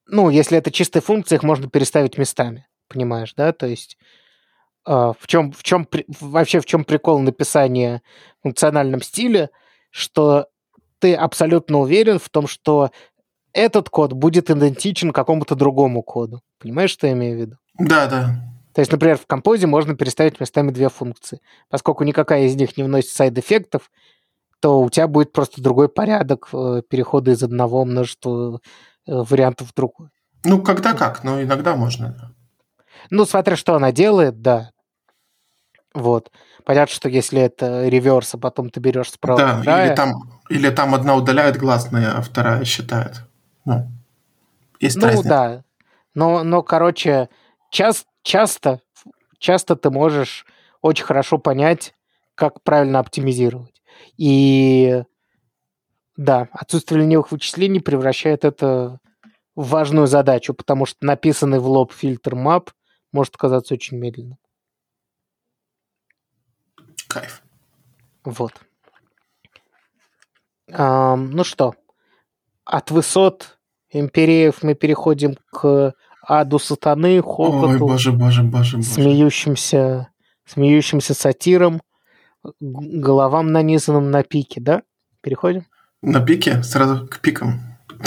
[0.06, 3.52] ну, если это чистые функции, их можно переставить местами, понимаешь, да?
[3.52, 3.98] То есть
[4.84, 5.86] а, в чем, в чем
[6.20, 8.02] вообще в чем прикол написания
[8.38, 9.50] в функциональном стиле,
[9.90, 10.46] что
[10.98, 12.90] ты абсолютно уверен в том, что
[13.52, 16.42] этот код будет идентичен какому-то другому коду.
[16.58, 17.56] Понимаешь, что я имею в виду?
[17.78, 18.40] Да, да.
[18.74, 21.40] То есть, например, в композе можно переставить местами две функции.
[21.68, 23.90] Поскольку никакая из них не вносит сайд-эффектов,
[24.60, 28.60] то у тебя будет просто другой порядок э, перехода из одного множества
[29.06, 30.08] э, вариантов в другой.
[30.44, 32.34] Ну, когда как, но иногда можно.
[33.10, 34.70] Ну, смотря что она делает, да.
[35.94, 36.30] Вот.
[36.64, 40.12] Понятно, что если это реверс, а потом ты берешь справа Да, края, или там,
[40.48, 43.22] или там одна удаляет гласные, а вторая считает.
[43.64, 43.88] Ну,
[44.80, 45.28] есть Ну разница.
[45.28, 45.64] да.
[46.14, 47.28] Но, но короче,
[47.70, 48.80] час, часто,
[49.38, 50.46] часто ты можешь
[50.82, 51.94] очень хорошо понять,
[52.34, 53.77] как правильно оптимизировать.
[54.16, 55.02] И
[56.16, 58.98] да, отсутствие ленивых вычислений превращает это
[59.54, 62.70] в важную задачу, потому что написанный в лоб фильтр map
[63.12, 64.38] может оказаться очень медленным.
[67.08, 67.42] Кайф.
[68.24, 68.52] Вот.
[70.70, 71.74] Ам, ну что,
[72.64, 73.58] от высот
[73.90, 78.82] империев мы переходим к аду сатаны, Ой, хохоту, боже, боже, боже, боже.
[78.82, 80.08] смеющимся,
[80.44, 81.80] смеющимся сатирам,
[82.60, 84.82] головам, нанизанным на пике, да?
[85.20, 85.64] Переходим?
[86.02, 86.62] На пике?
[86.62, 87.60] Сразу к пикам?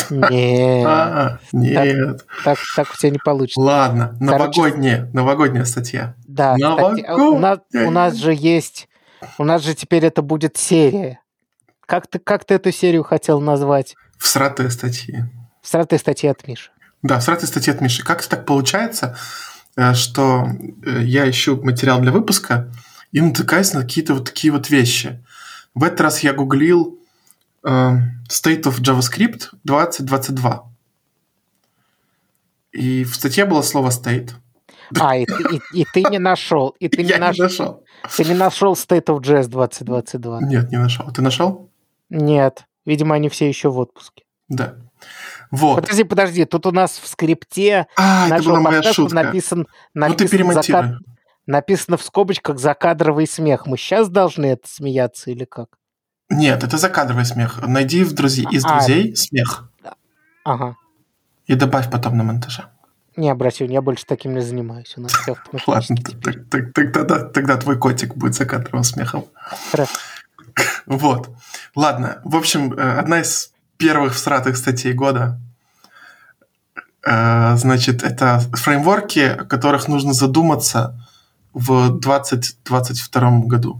[0.10, 2.26] Нет, А, нет.
[2.46, 3.60] так, так у тебя не получится.
[3.60, 6.16] Ладно, Короче- новогодняя, новогодняя статья.
[6.28, 7.88] Да, кстати, а у нас, Новогодняя.
[7.88, 8.88] у нас же есть,
[9.38, 11.20] у нас же теперь это будет серия.
[11.86, 13.96] Как ты, как ты эту серию хотел назвать?
[14.18, 15.26] Всратые статьи.
[15.62, 16.72] Всратые статьи от Миши.
[17.04, 18.02] Да, всратые статьи от Миши.
[18.04, 19.18] Как так получается,
[19.76, 20.46] э, что
[20.86, 22.72] э, я ищу материал для выпуска
[23.12, 25.24] и натыкаюсь на какие-то вот такие вот вещи.
[25.76, 27.00] В этот раз я гуглил
[27.64, 27.70] э,
[28.30, 30.70] State of JavaScript 2022.
[32.74, 34.32] И в статье было слово state.
[35.00, 37.84] А, и, ты- и- и ты не нашел, и ты не, наш- не нашел.
[38.16, 40.42] ты не нашел State of JS 2022.
[40.42, 41.12] Нет, не нашел.
[41.12, 41.70] Ты нашел?
[42.10, 44.24] Нет, видимо, они все еще в отпуске.
[44.50, 44.76] Да.
[45.50, 45.82] Вот.
[45.82, 49.16] Подожди, подожди, тут у нас в скрипте А, это нашего была моя подкаста шутка.
[49.16, 49.60] написан,
[49.94, 50.82] Ну ты написан, перемонтируй.
[50.82, 50.96] закад-
[51.48, 53.66] написано в скобочках закадровый смех.
[53.66, 55.78] Мы сейчас должны это смеяться или как?
[56.30, 57.60] Нет, это закадровый смех.
[57.66, 58.70] Найди в друзей, из А.
[58.78, 59.70] друзей смех
[60.46, 60.76] Ага.
[61.46, 62.66] и добавь потом на монтаже.
[63.18, 64.94] Не обращай, я больше таким не занимаюсь.
[64.98, 65.36] У нас все
[65.68, 65.98] Ладно,
[66.74, 69.26] тогда, тогда твой котик будет закадровым смехом.
[69.72, 69.92] Хорошо.
[70.86, 71.30] Вот.
[71.76, 72.20] Ладно.
[72.26, 75.40] В общем, э, одна из первых всратых статей года.
[77.06, 81.08] э, Значит, это фреймворки, о которых нужно задуматься
[81.54, 83.80] в 2022 году.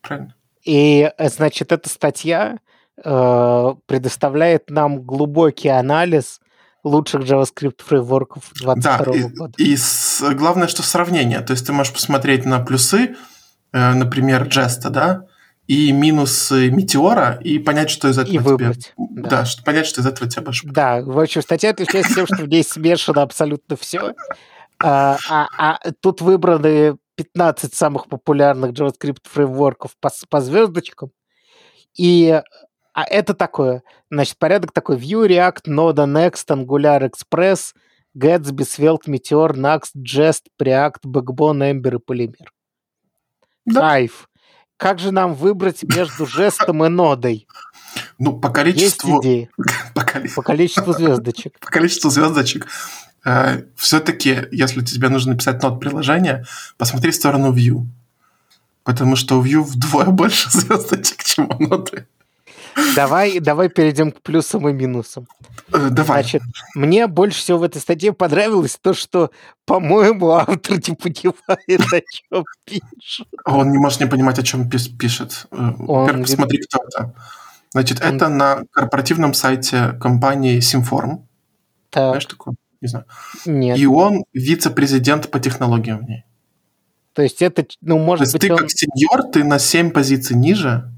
[0.00, 0.34] Правильно?
[0.64, 2.58] И, э, значит, эта статья
[3.04, 6.40] э, предоставляет нам глубокий анализ
[6.84, 9.54] лучших JavaScript фреймворков Да, 2022 и, года.
[9.56, 11.40] и с- главное, что сравнение.
[11.40, 13.16] То есть ты можешь посмотреть на плюсы,
[13.72, 15.26] э, например, Джеста, да,
[15.68, 18.50] и минусы Метеора, и понять, что из этого И тебе...
[18.50, 19.30] выбрать, Да.
[19.30, 19.44] да.
[19.44, 22.48] что понять, что из этого тебе больше Да, в общем, статья отличается тем, что в
[22.48, 24.12] ней смешано абсолютно все.
[24.82, 31.10] А, а- а тут выбраны 15 самых популярных JavaScript фреймворков по, по звездочкам.
[31.96, 32.40] И
[32.94, 37.74] а это такое, значит, порядок такой Vue, React, Node, Next, Angular, Express,
[38.16, 42.46] Gatsby, Svelte, Meteor, Next, Jest, Preact, Backbone, Ember и Polymer.
[43.64, 43.80] Да.
[43.80, 44.28] Кайф.
[44.76, 47.46] Как же нам выбрать между жестом и нодой?
[48.18, 49.50] Ну, по Есть количеству, идеи
[49.94, 51.58] по, коли- по количеству звездочек.
[51.60, 52.66] по количеству звездочек,
[53.76, 56.44] все-таки, если тебе нужно написать нот приложения,
[56.76, 57.86] посмотри в сторону View.
[58.84, 62.06] Потому что у View вдвое больше звездочек, чем у ноты.
[62.96, 65.28] Давай, давай перейдем к плюсам и минусам.
[65.72, 66.22] Э, давай.
[66.22, 66.42] Значит,
[66.74, 69.30] мне больше всего в этой статье понравилось то, что,
[69.66, 73.26] по-моему, автор не понимает, о чем пишет.
[73.44, 75.46] Он не может не понимать, о чем пишет.
[75.50, 77.14] Э, Во-первых, посмотри, кто это.
[77.72, 81.24] Значит, Он- это на корпоративном сайте компании Simform.
[81.90, 82.54] Так, Знаешь такое?
[82.82, 83.06] Не знаю.
[83.46, 83.78] нет.
[83.78, 86.24] И он вице-президент по технологиям в ней.
[87.14, 88.58] То есть это, ну, То может есть быть, ты он...
[88.58, 90.90] как сеньор, ты на 7 позиций ниже,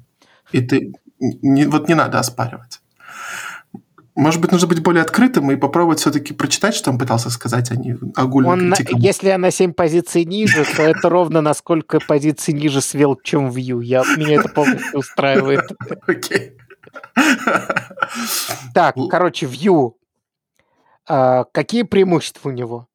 [0.52, 0.92] и ты...
[1.18, 2.80] не- вот не надо оспаривать.
[4.16, 7.76] Может быть, нужно быть более открытым и попробовать все-таки прочитать, что он пытался сказать, а
[7.76, 11.98] не огульно он на- если я на 7 позиций ниже, то это ровно на сколько
[11.98, 13.82] позиций ниже свел, чем Vue.
[13.84, 15.64] Я, меня это полностью устраивает.
[16.06, 16.52] Окей.
[18.72, 19.92] Так, короче, Vue.
[21.06, 22.88] А, какие преимущества у него?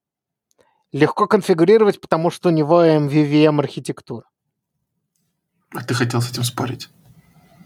[0.92, 4.26] Легко конфигурировать, потому что у него MVVM архитектура.
[5.76, 6.90] А ты хотел с этим спорить?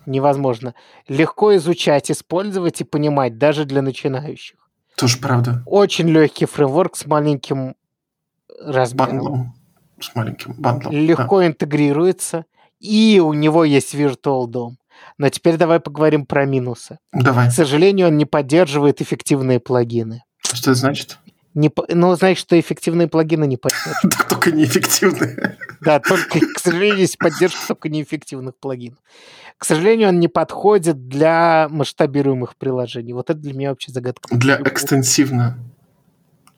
[0.06, 0.76] Невозможно.
[1.08, 4.58] Легко изучать, использовать и понимать, даже для начинающих.
[4.98, 5.64] Тоже правда.
[5.66, 7.76] Очень легкий фреймворк с маленьким
[8.60, 9.18] размером.
[9.18, 9.56] Бандлом.
[10.02, 10.94] С маленьким бандлом.
[10.94, 12.46] Легко интегрируется.
[12.80, 14.72] И у него есть Virtual DOM.
[15.18, 17.00] Но теперь давай поговорим про минусы.
[17.14, 17.22] Да.
[17.22, 17.50] Давай.
[17.50, 20.24] К сожалению, он не поддерживает эффективные плагины.
[20.54, 21.18] Что это значит?
[21.54, 24.02] Не, ну, значит, что эффективные плагины не поддерживают.
[24.18, 25.58] Так только неэффективные.
[25.82, 28.98] Да, только, к сожалению, есть поддержка только неэффективных плагинов.
[29.58, 33.14] К сожалению, он не подходит для масштабируемых приложений.
[33.14, 34.36] Вот это для меня вообще загадка.
[34.36, 35.58] Для экстенсивно.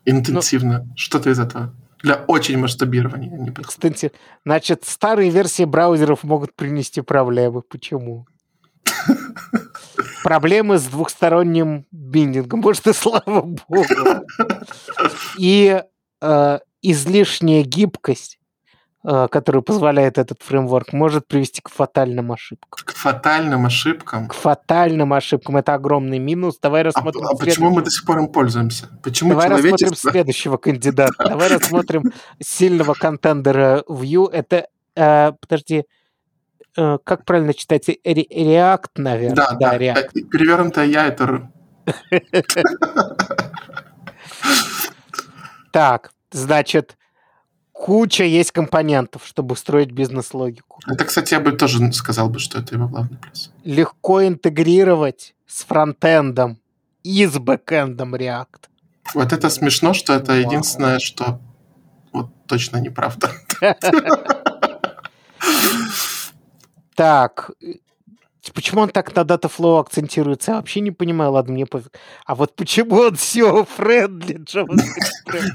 [0.06, 0.88] Интенсивно.
[0.96, 1.74] Что-то из этого.
[2.02, 3.30] Для очень масштабирования.
[3.30, 3.50] не.
[3.50, 4.12] Кстати,
[4.44, 7.62] значит, старые версии браузеров могут принести проблемы.
[7.62, 8.26] Почему?
[10.26, 12.58] Проблемы с двухсторонним биндингом.
[12.64, 14.26] Может, и слава богу.
[15.38, 15.80] И
[16.20, 18.40] э, излишняя гибкость,
[19.04, 22.84] э, которая позволяет этот фреймворк, может привести к фатальным ошибкам.
[22.84, 24.26] К фатальным ошибкам.
[24.26, 25.58] К фатальным ошибкам.
[25.58, 26.58] Это огромный минус.
[26.60, 28.88] Давай А, рассмотрим, а почему мы до сих пор им пользуемся?
[29.04, 31.14] Почему Давай рассмотрим следующего кандидата.
[31.24, 32.02] Давай рассмотрим
[32.42, 34.28] сильного контендера Vue.
[34.32, 35.84] Это, э, подожди, э,
[36.76, 37.88] как правильно читать?
[37.88, 39.36] React, наверное.
[39.36, 39.76] Да, да.
[39.76, 40.10] React.
[40.14, 41.50] Э, Перевернутая я это...
[45.72, 46.96] Так, значит,
[47.72, 50.80] куча есть компонентов, чтобы строить бизнес-логику.
[50.86, 53.52] Это, кстати, я бы тоже сказал бы, что это его главный плюс.
[53.64, 56.58] Легко интегрировать с фронтендом
[57.02, 58.68] и с бэкэндом React.
[59.14, 61.40] Вот это смешно, что это единственное, что
[62.12, 63.30] вот точно неправда.
[66.96, 67.50] Так,
[68.54, 71.92] почему он так на data flow акцентируется, я вообще не понимаю, ладно, мне пофиг.
[72.24, 75.52] А вот почему он SEO-friendly JavaScript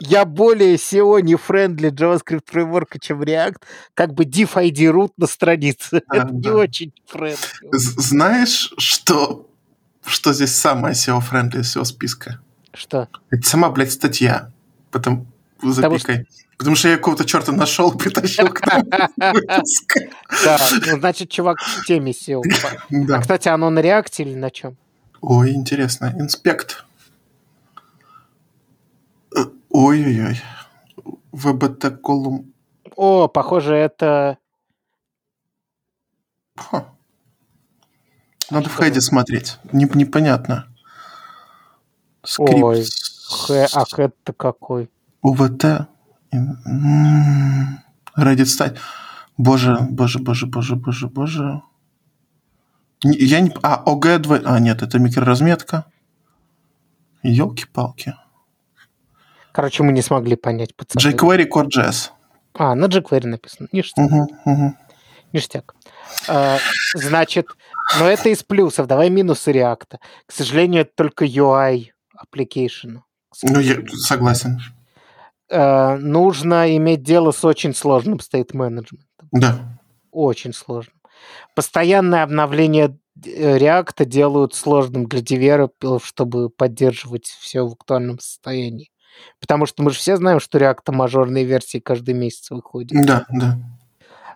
[0.00, 3.62] Я, более SEO не friendly JavaScript фреймворка, чем React,
[3.94, 6.02] как бы div id root на странице.
[6.12, 7.38] Это не очень friendly.
[7.72, 9.48] знаешь, что,
[10.04, 12.40] что здесь самое SEO-friendly из всего списка?
[12.74, 13.08] Что?
[13.30, 14.52] Это сама, блядь, статья.
[14.90, 15.26] Потом
[15.62, 16.26] запикай.
[16.60, 18.84] Потому что я какого-то черта нашел, притащил к нам.
[18.90, 22.42] Да, ну, значит, чувак в теме SEO.
[23.10, 24.76] А, кстати, оно на React или на чем?
[25.22, 26.14] Ой, интересно.
[26.18, 26.84] Inspect.
[29.34, 30.42] Э, Ой-ой-ой.
[31.32, 32.52] ВБТ колум.
[32.94, 34.36] О, похоже, это...
[36.56, 36.92] Ха.
[38.50, 39.56] Надо в хеде смотреть.
[39.72, 40.66] Не- непонятно.
[42.22, 42.62] Скрипт.
[42.62, 42.86] Ой.
[43.72, 44.90] А хэт-то какой?
[45.22, 45.88] УВТ.
[48.16, 48.76] Reddit стать.
[49.36, 51.62] Боже, боже, боже, боже, боже, боже.
[53.02, 53.52] Я не...
[53.62, 54.42] А, ОГ2...
[54.44, 55.86] А, нет, это микроразметка.
[57.22, 58.14] Елки-палки.
[59.52, 61.02] Короче, мы не смогли понять, пацаны.
[61.02, 62.10] jQuery Core.js.
[62.54, 63.68] А, на jQuery написано.
[63.72, 64.06] Ништяк.
[64.06, 64.74] Угу, угу.
[65.32, 65.74] Ништяк.
[66.28, 66.58] А,
[66.94, 67.46] значит,
[67.98, 68.86] но это из плюсов.
[68.86, 69.98] Давай минусы React.
[70.26, 73.00] К сожалению, это только UI application.
[73.42, 74.60] Ну, я согласен.
[75.50, 79.28] Э, нужно иметь дело с очень сложным state менеджментом.
[79.32, 79.78] Да.
[80.12, 80.94] Очень сложным.
[81.54, 88.90] Постоянное обновление э, React делают сложным для девелоперов, чтобы поддерживать все в актуальном состоянии.
[89.40, 93.04] Потому что мы же все знаем, что React мажорные версии каждый месяц выходят.
[93.04, 93.58] Да, да.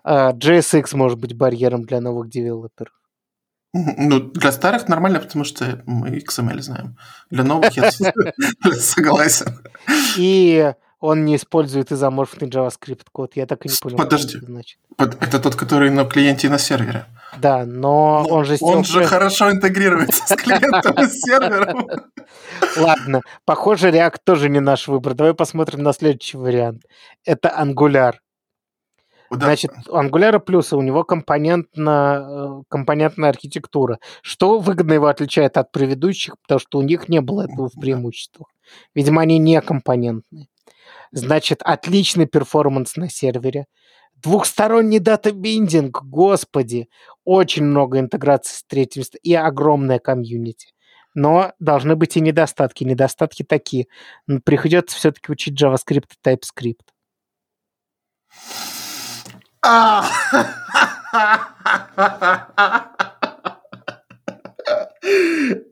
[0.03, 2.93] А JSX может быть барьером для новых девелоперов.
[3.73, 6.97] Ну, для старых нормально, потому что мы XML знаем.
[7.29, 7.91] Для новых я
[8.79, 9.47] согласен.
[10.17, 10.73] И
[11.05, 13.31] он не использует изоморфный JavaScript код.
[13.35, 13.97] Я так и не понял.
[13.97, 14.37] Подожди.
[14.37, 14.79] это значит.
[14.97, 17.05] Под- Это тот, который на клиенте и на сервере.
[17.37, 18.57] Да, но Ну, он же...
[18.61, 21.87] Он же хорошо интегрируется с клиентом и с сервером.
[22.77, 25.13] Ладно, похоже, React тоже не наш выбор.
[25.13, 26.83] Давай посмотрим на следующий вариант.
[27.25, 28.13] Это Angular.
[29.31, 33.97] Значит, у Angular плюса у него компонентно, э, компонентная архитектура.
[34.21, 37.81] Что выгодно его отличает от предыдущих, потому что у них не было этого в Да.
[37.81, 38.47] преимуществах.
[38.93, 40.47] Видимо, они не компонентные.
[41.15, 43.67] Значит, отличный performance на сервере.
[44.21, 46.89] Двухсторонний data binding, господи.
[47.23, 50.73] Очень много интеграции с третьим и огромная комьюнити.
[51.13, 52.83] Но должны быть и недостатки.
[52.83, 53.87] Недостатки такие.
[54.29, 56.81] М, Приходится все-таки учить JavaScript и TypeScript.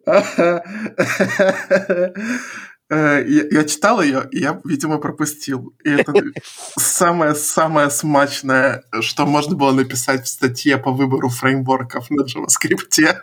[2.93, 5.73] Э, Я я читал ее, и я, видимо, пропустил.
[5.83, 6.13] И это
[6.77, 13.17] самое-самое смачное, что можно было написать в статье по выбору фреймворков на JavaScript.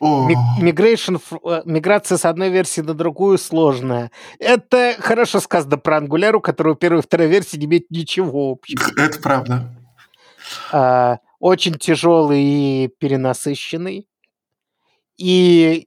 [0.00, 4.10] Migration, э, миграция с одной версии на другую сложная.
[4.38, 8.82] Это хорошо сказано про Angular, у которого первая и вторая версии не имеют ничего общего.
[8.96, 9.76] это правда.
[10.72, 14.08] А, очень тяжелый и перенасыщенный.
[15.18, 15.86] И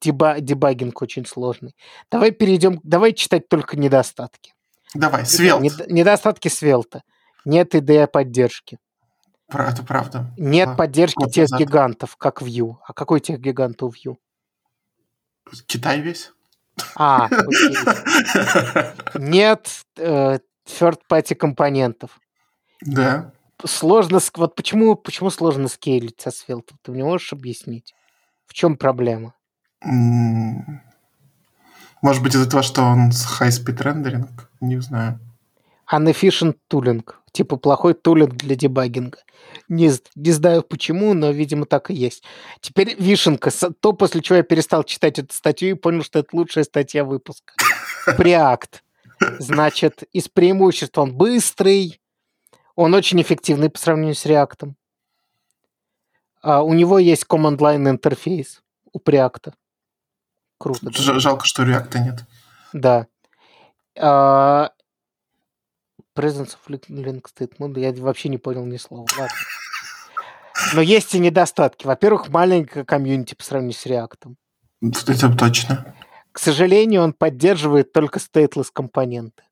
[0.00, 1.74] деба- дебагинг очень сложный.
[2.10, 4.54] Давай перейдем, давай читать только недостатки.
[4.94, 5.60] Давай, Свел.
[5.60, 7.02] Нед- недостатки Свелта.
[7.44, 8.78] Нет IDE поддержки.
[9.48, 10.30] Это правда.
[10.36, 11.60] Нет А, поддержки тех назад.
[11.60, 12.76] гигантов, как Vue.
[12.86, 14.16] А какой тех гигант у Vue?
[15.66, 16.32] Китай весь.
[16.94, 17.76] А, окей.
[19.14, 22.20] Нет э, third-party компонентов.
[22.82, 23.32] Да.
[23.64, 24.18] Сложно...
[24.18, 26.74] ск- Вот почему, почему сложно скейлить со Svelte?
[26.82, 27.94] Ты мне можешь объяснить?
[28.46, 29.34] В чем проблема?
[32.02, 34.50] Может быть, из-за того, что он с high-speed рендеринг?
[34.60, 35.20] Не знаю.
[35.92, 37.04] Unefficient tooling.
[37.32, 39.18] Типа плохой тулинг для дебагинга.
[39.68, 42.22] Не, не знаю почему, но, видимо, так и есть.
[42.60, 43.50] Теперь вишенка.
[43.80, 47.54] То, после чего я перестал читать эту статью и понял, что это лучшая статья выпуска.
[48.06, 48.80] Preact.
[49.38, 52.00] Значит, из преимуществ он быстрый,
[52.76, 54.72] он очень эффективный по сравнению с React.
[56.42, 58.62] А, у него есть command line интерфейс
[58.92, 59.52] у Preact.
[60.58, 60.90] Круто.
[60.92, 62.24] Ж- Жалко, что реакта нет.
[62.72, 63.06] Да.
[63.98, 64.70] А,
[66.16, 67.78] Presence of link link statement.
[67.78, 69.06] Я вообще не понял ни слова.
[69.16, 69.36] Ладно.
[70.74, 71.86] Но есть и недостатки.
[71.86, 74.34] Во-первых, маленькая комьюнити по сравнению с React.
[74.82, 75.94] Это точно.
[76.32, 79.42] К сожалению, он поддерживает только stateless компоненты.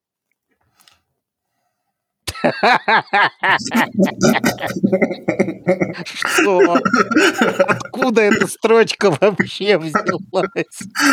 [6.05, 6.78] Что?
[7.66, 10.22] Откуда эта строчка вообще взялась?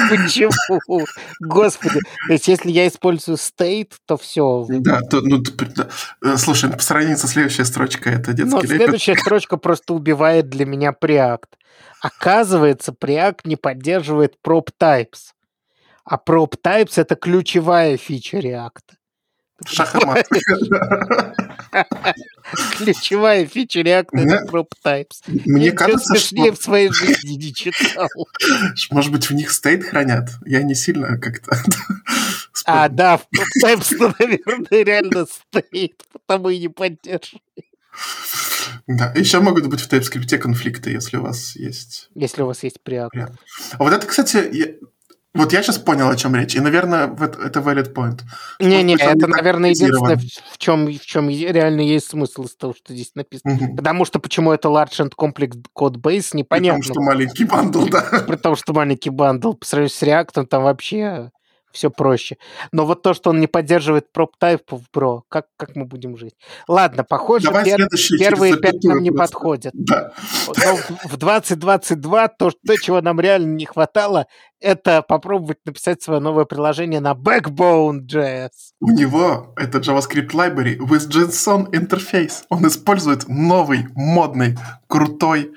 [0.10, 1.06] Почему?
[1.40, 2.00] Господи.
[2.28, 4.66] То есть, если я использую state, то все.
[4.70, 5.42] Да, то, ну.
[6.22, 8.78] Э, Слушай, по сравнению со следующей строчкой, это Но детский лепет.
[8.78, 11.50] следующая строчка просто убивает для меня Preact.
[12.02, 15.32] Оказывается, Preact не поддерживает prop types.
[16.06, 18.98] А prop types это ключевая фича React.
[19.66, 20.28] Шах и мат.
[22.78, 24.16] Ключевая фича это
[24.50, 25.22] prop types.
[25.46, 28.08] Мне кажется, что, в своей жизни не читал.
[28.92, 30.30] может быть, в них state хранят.
[30.46, 31.58] Я не сильно как-то...
[32.66, 37.44] А, да, в prop types, наверное, реально стоит, потому и не поддерживает.
[38.88, 42.10] Да, еще могут быть в TypeScript конфликты, если у вас есть...
[42.16, 42.78] Если у вас есть.
[42.86, 43.36] React.
[43.74, 44.76] А вот это, кстати, я-
[45.36, 46.56] вот я сейчас понял, о чем речь.
[46.56, 48.22] И, наверное, это, valid point.
[48.60, 52.94] Не-не, это, не наверное, единственное, в чем, в чем реально есть смысл из того, что
[52.94, 53.56] здесь написано.
[53.56, 53.76] Мгм.
[53.76, 56.84] Потому что почему это Large and Complex Code Base, При непонятно.
[56.84, 58.02] том, что маленький bundle, да.
[58.28, 61.32] При том, что маленький bundle по сравнению с React, там вообще
[61.74, 62.38] все проще.
[62.72, 66.36] Но вот то, что он не поддерживает prop-type, бро, как, как мы будем жить?
[66.68, 69.34] Ладно, похоже, Давай пер- первые пять нам не просто.
[69.34, 69.74] подходят.
[69.76, 70.12] Да.
[70.48, 74.28] Но в в 2022 то, то, чего нам реально не хватало,
[74.60, 78.50] это попробовать написать свое новое приложение на Backbone.js.
[78.80, 82.44] У него это JavaScript library with JSON interface.
[82.50, 84.58] Он использует новый, модный,
[84.88, 85.52] крутой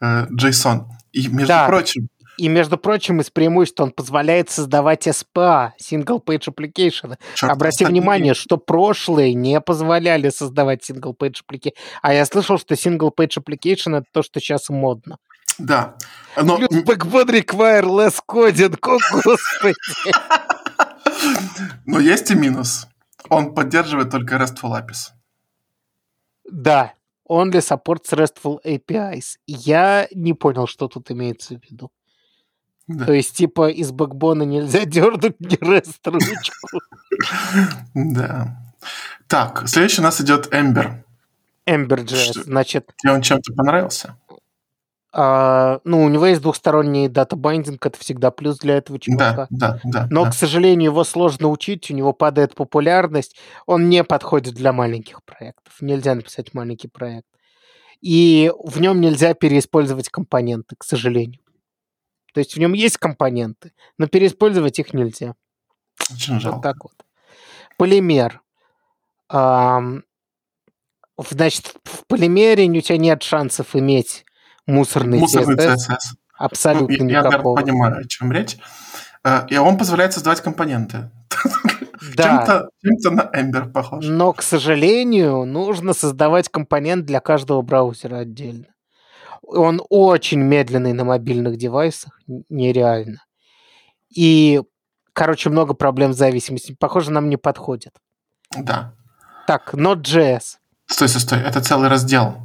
[0.00, 0.84] э, JSON.
[1.12, 1.66] И, между Да.
[1.66, 2.08] прочим,
[2.40, 7.18] И, между прочим, из преимуществ он позволяет создавать SPA, Single Page Application.
[7.34, 11.74] черт Обрати внимание, что прошлые не позволяли создавать Single Page Application.
[12.00, 15.18] А я слышал, что Single Page Application это то, что сейчас модно.
[15.58, 15.96] Да.
[16.42, 19.74] Но, Плюс Backbone require less coding, о господи.
[21.84, 22.86] но есть и минус.
[23.28, 25.12] Он поддерживает только RESTful APIs.
[26.50, 26.94] Да,
[27.28, 29.36] only supports RESTful APIs.
[29.46, 31.90] Я не понял, что тут имеется в виду.
[32.90, 33.06] Да.
[33.06, 36.80] То есть, типа, из бэкбона нельзя дернуть не REST ручку.
[37.94, 38.56] Да.
[39.28, 41.04] Так, следующий у нас идет Ember.
[41.66, 42.42] Ember.js, Что?
[42.42, 44.16] значит, Тебе он чем-то понравился?
[45.12, 49.46] А, ну, у него есть двухсторонний дата-байдинг, это всегда плюс для этого чувака.
[49.50, 50.06] Да, да, да.
[50.10, 50.30] Но, да.
[50.30, 53.36] к сожалению, его сложно учить, у него падает популярность,
[53.66, 55.74] он не подходит для маленьких проектов.
[55.80, 57.26] Нельзя написать маленький проект.
[58.00, 61.40] И в нем нельзя переиспользовать компоненты, к сожалению.
[62.34, 65.34] То есть в нем есть компоненты, но переиспользовать их нельзя.
[66.12, 66.60] Очень Вот жалко.
[66.62, 66.94] так вот.
[67.76, 68.40] Полимер.
[71.30, 74.24] Значит, в полимере у тебя нет шансов иметь
[74.66, 75.74] мусорный, Мусорный CSS.
[75.74, 75.96] CSS.
[76.12, 77.60] Ну, Абсолютно я, я, никакого.
[77.60, 78.56] понимаю, о чем речь.
[79.24, 81.10] Э, И он позволяет создавать компоненты.
[82.16, 84.02] Да, Чем-то, чем-то на Ember похож.
[84.06, 88.68] но, к сожалению, нужно создавать компонент для каждого браузера отдельно.
[89.52, 93.22] Он очень медленный на мобильных девайсах, нереально.
[94.14, 94.60] И,
[95.12, 96.76] короче, много проблем с зависимостью.
[96.78, 97.92] Похоже, нам не подходит.
[98.56, 98.94] Да.
[99.46, 100.56] Так, Node.js.
[100.86, 101.40] Стой, стой, стой.
[101.40, 102.36] Это целый раздел.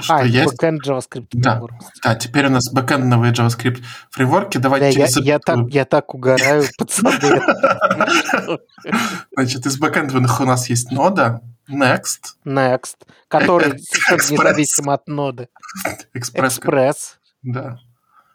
[0.00, 0.54] Что А, есть?
[0.54, 1.26] backend JavaScript.
[1.32, 1.60] Да.
[2.04, 4.58] Да, теперь у нас бэкэндовые JavaScript фреймворки.
[4.58, 7.10] Да, Давайте я, я так, я так угораю, пацаны.
[9.32, 11.40] Значит, из бэкэндовых у нас есть нода,
[11.70, 12.96] Next, Next,
[13.28, 13.72] который
[14.30, 15.48] независим от ноды.
[16.14, 17.16] Express.
[17.42, 17.78] Да.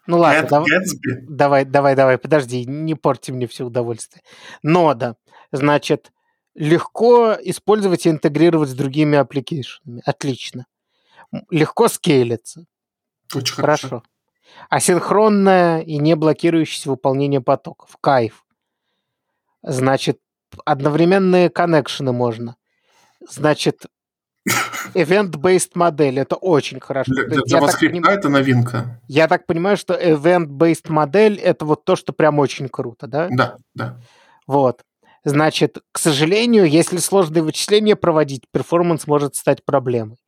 [0.06, 1.24] Ну ладно, Get- дав- Gatsby.
[1.28, 4.22] давай, давай, давай, подожди, не порти мне все удовольствие.
[4.62, 5.16] Нода,
[5.50, 6.12] значит,
[6.54, 10.02] легко использовать и интегрировать с другими аппликейшенами.
[10.04, 10.66] Отлично.
[11.50, 12.66] Легко скейлиться.
[13.34, 13.88] Очень хорошо.
[13.88, 14.02] Хорошо.
[14.70, 17.96] Асинхронное и не блокирующееся выполнение потоков.
[18.00, 18.44] Кайф.
[19.62, 20.20] Значит,
[20.64, 22.56] одновременные коннекшены можно.
[23.28, 23.86] Значит,
[24.94, 26.18] event-based модель.
[26.18, 27.12] Это очень хорошо.
[27.12, 29.00] Для, для JavaScript поним- это новинка.
[29.08, 33.28] я так понимаю, что event-based модель это вот то, что прям очень круто, да?
[33.30, 34.00] Да, да.
[34.46, 34.82] Вот.
[35.24, 40.18] Значит, к сожалению, если сложные вычисления проводить, перформанс может стать проблемой.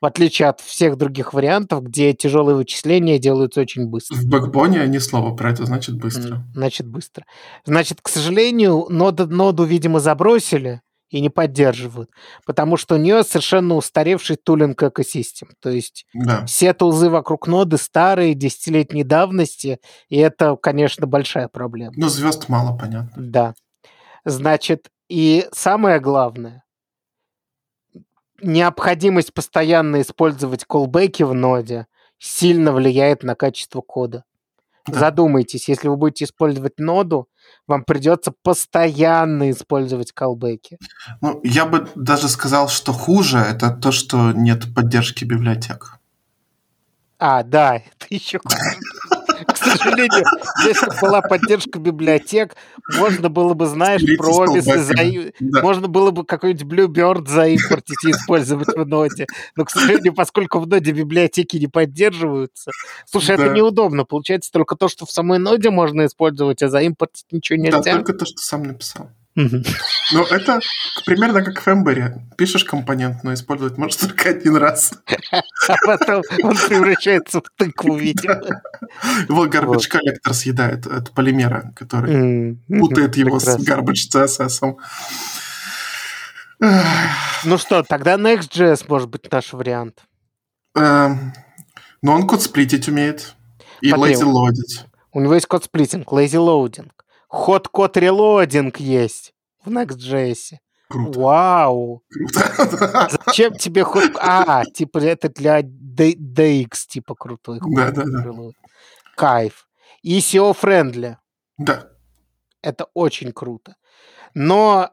[0.00, 4.14] В отличие от всех других вариантов, где тяжелые вычисления делаются очень быстро.
[4.14, 6.44] В бэкбоне ни слова про это, значит быстро.
[6.54, 7.24] Значит, быстро.
[7.64, 12.10] Значит, к сожалению, ноду, ноду, видимо, забросили и не поддерживают,
[12.44, 15.48] потому что у нее совершенно устаревший тулинг экосистем.
[15.60, 16.44] То есть Да.
[16.46, 19.78] все тулзы вокруг ноды старые, десятилетней давности,
[20.08, 21.94] и это, конечно, большая проблема.
[21.96, 23.10] Ну, звезд мало, понятно.
[23.16, 23.54] Да.
[24.24, 26.64] Значит, и самое главное,
[28.42, 31.86] необходимость постоянно использовать колбеки в ноде
[32.18, 34.24] сильно влияет на качество кода.
[34.86, 34.98] Да.
[35.00, 37.28] Задумайтесь, если вы будете использовать ноду,
[37.66, 40.78] вам придется постоянно использовать колбеки.
[41.20, 45.98] Ну, я бы даже сказал, что хуже это то, что нет поддержки библиотек.
[47.18, 48.56] А, да, это еще хуже.
[49.46, 50.24] К сожалению,
[50.64, 52.54] если бы была поддержка библиотек,
[52.98, 55.10] можно было бы, знаешь, Слить с промисы колбеками.
[55.20, 55.32] за...
[55.40, 55.62] Да.
[55.62, 59.26] Можно было бы какой-нибудь Bluebird заимпортить и использовать в ноде.
[59.56, 62.70] Но, к сожалению, поскольку в ноде библиотеки не поддерживаются...
[63.06, 63.52] Слушай, это Да.
[63.54, 64.04] неудобно.
[64.04, 67.92] Получается только то, что в самой ноде можно использовать, а заимпортить ничего Да, нельзя.
[67.96, 69.10] только то, что сам написал.
[69.36, 69.62] Мгм.
[70.12, 70.60] Ну, это
[71.04, 72.26] примерно как в Эмбере.
[72.38, 74.94] Пишешь компонент, но использовать можешь только один раз.
[75.68, 78.40] А потом он превращается в тыкву, видимо.
[79.28, 84.76] Его garbage коллектор съедает от полимера, который путает его с garbage CSS.
[87.44, 90.02] Ну что, тогда Next.js может быть наш вариант.
[90.74, 91.34] Эм,
[92.00, 93.34] Но он код сплитить умеет.
[93.82, 94.86] И lazy лодить.
[95.12, 96.90] У него есть code splitting, lazy loading.
[97.28, 100.58] Hot code reloading есть в Next.js.
[100.88, 101.18] Круто.
[101.18, 102.02] Вау!
[102.08, 103.08] Круто.
[103.26, 104.04] Зачем тебе hot...
[104.20, 107.74] А, типа это для DX, типа крутой hot.
[107.74, 108.24] Да-да-да.
[108.24, 108.52] reload.
[109.16, 109.68] Кайф.
[110.02, 111.16] И SEO-friendly.
[111.58, 111.88] Да.
[112.62, 113.74] Это очень круто.
[114.34, 114.90] Но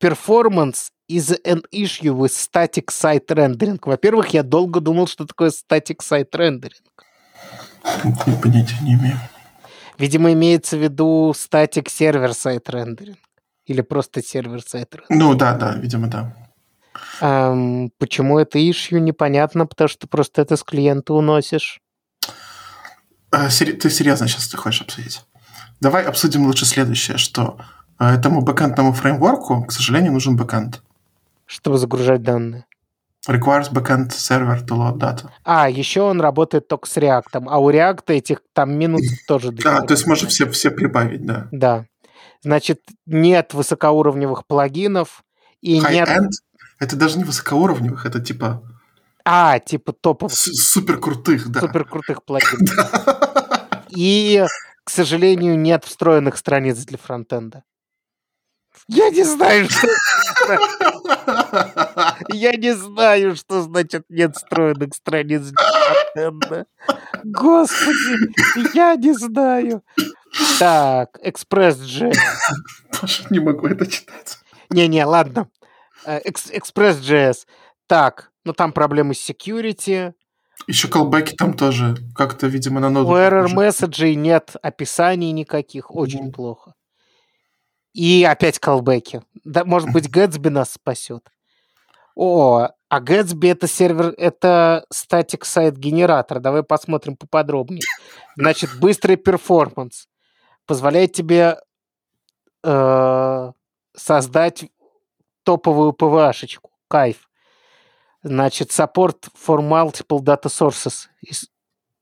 [0.00, 3.78] performance is an issue with static site rendering.
[3.82, 6.72] Во-первых, я долго думал, что такое static site rendering.
[8.42, 9.18] Понятия не имею.
[9.98, 13.18] Видимо, имеется в виду static сервер-сайт рендеринг.
[13.66, 15.10] Или просто сервер-сайт рендеринг.
[15.22, 16.34] Ну да, да, видимо, да.
[17.20, 21.80] Ам, почему это ишью, непонятно, потому что просто это с клиента уносишь.
[23.30, 25.22] А, сери- Ты серьезно сейчас ты хочешь обсудить?
[25.80, 27.58] Давай обсудим лучше следующее, что
[27.98, 30.82] э, этому бэкэндному фреймворку, к сожалению, нужен бэкэнд.
[31.46, 32.64] чтобы загружать данные.
[33.26, 35.30] Requires backend server to load data.
[35.44, 39.80] А, еще он работает только с реактом, а у реакта этих там минут тоже Да,
[39.80, 41.48] то есть можно все, все прибавить, да.
[41.50, 41.86] Да.
[42.42, 45.24] Значит, нет высокоуровневых плагинов
[45.62, 46.08] и нет...
[46.08, 46.30] High-end—
[46.78, 48.62] это даже не высокоуровневых, это типа
[49.24, 51.60] А, типа топовых, супер крутых, да.
[51.60, 53.06] супер крутых плагинов.
[53.88, 54.44] И,
[54.84, 57.62] к сожалению, нет встроенных страниц для фронтенда.
[58.88, 59.88] Я не знаю, что...
[62.32, 65.52] Я не знаю, что значит нет встроенных страниц.
[67.24, 69.82] Господи, я не знаю.
[70.58, 72.16] Так, Express.js.
[73.00, 74.38] Боже, не могу это читать.
[74.70, 75.48] Не-не, ладно.
[76.04, 77.46] Э, Экс- Express.js.
[77.86, 80.12] Так, ну там проблемы с security.
[80.66, 83.10] Еще колбеки там тоже как-то, видимо, на У ноду.
[83.14, 83.54] error похоже.
[83.54, 85.94] месседжей нет описаний никаких.
[85.94, 86.32] Очень Мгм.
[86.32, 86.73] плохо.
[87.94, 89.22] И опять колбеки.
[89.44, 91.30] Да, может быть, Gatsby нас спасет.
[92.16, 96.40] О, а Gatsby это сервер, это static site generator.
[96.40, 97.82] Давай посмотрим поподробнее.
[98.36, 100.06] Значит, быстрый performance
[100.66, 101.58] позволяет тебе
[102.64, 103.52] э,
[103.96, 104.64] создать
[105.44, 106.70] топовую PVA-шечку.
[106.88, 107.28] Кайф.
[108.22, 111.08] Значит, support for multiple data sources.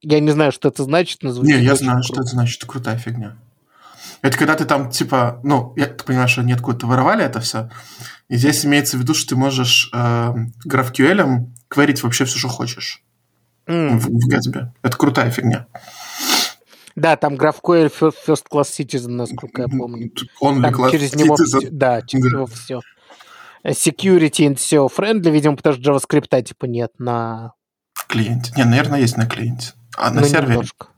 [0.00, 2.28] Я не знаю, что это значит, Не, я знаю, что круто.
[2.28, 2.64] это значит.
[2.64, 3.36] Крутая фигня.
[4.22, 7.70] Это когда ты там, типа, ну, я так понимаю, что они откуда-то воровали это все.
[8.28, 10.34] И здесь имеется в виду, что ты можешь э,
[10.66, 13.02] GraphQL кверить вообще все, что хочешь
[13.66, 14.68] М, в, в Gatsby.
[14.82, 15.66] Это крутая фигня.
[16.94, 20.10] Да, там GraphQL fir- First Class Citizen, насколько я помню.
[20.40, 22.30] Он Там через него, вс- да, через Да.
[22.30, 22.80] него все.
[23.64, 27.54] Security and SEO friendly, видимо, потому что JavaScript типа нет на,
[27.94, 28.52] в клиенте.
[28.56, 29.72] Не, наверное, есть на клиенте.
[29.96, 30.48] А на ну, сервере?
[30.52, 30.88] немножко.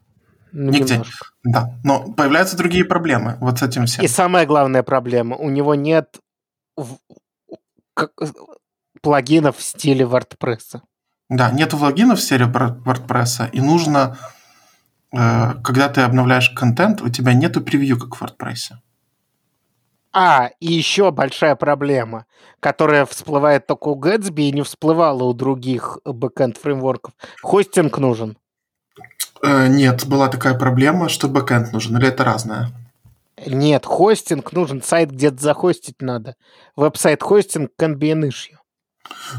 [0.54, 0.94] Нигде.
[0.94, 1.26] немножко.
[1.42, 1.74] Да.
[1.82, 4.04] Но появляются другие проблемы вот с этим всем.
[4.04, 6.20] И самая главная проблема, у него нет
[6.76, 6.98] в-
[7.92, 8.12] как-
[9.02, 10.80] плагинов в стиле WordPress.
[11.28, 14.16] Да, нет логинов в Word- WordPress, и нужно,
[15.12, 18.76] э, когда ты обновляешь контент, у тебя нету превью, как в WordPress.
[20.12, 22.26] А, и еще большая проблема,
[22.60, 27.12] которая всплывает только у Gatsby и не всплывала у других бэкэнд фреймворков.
[27.42, 28.36] Хостинг нужен.
[29.44, 32.70] Э, нет, была такая проблема, что бэкэнд нужен, или это разное?
[33.46, 36.36] Нет, хостинг нужен, сайт где-то захостить надо.
[36.76, 38.56] Website hosting can be an issue.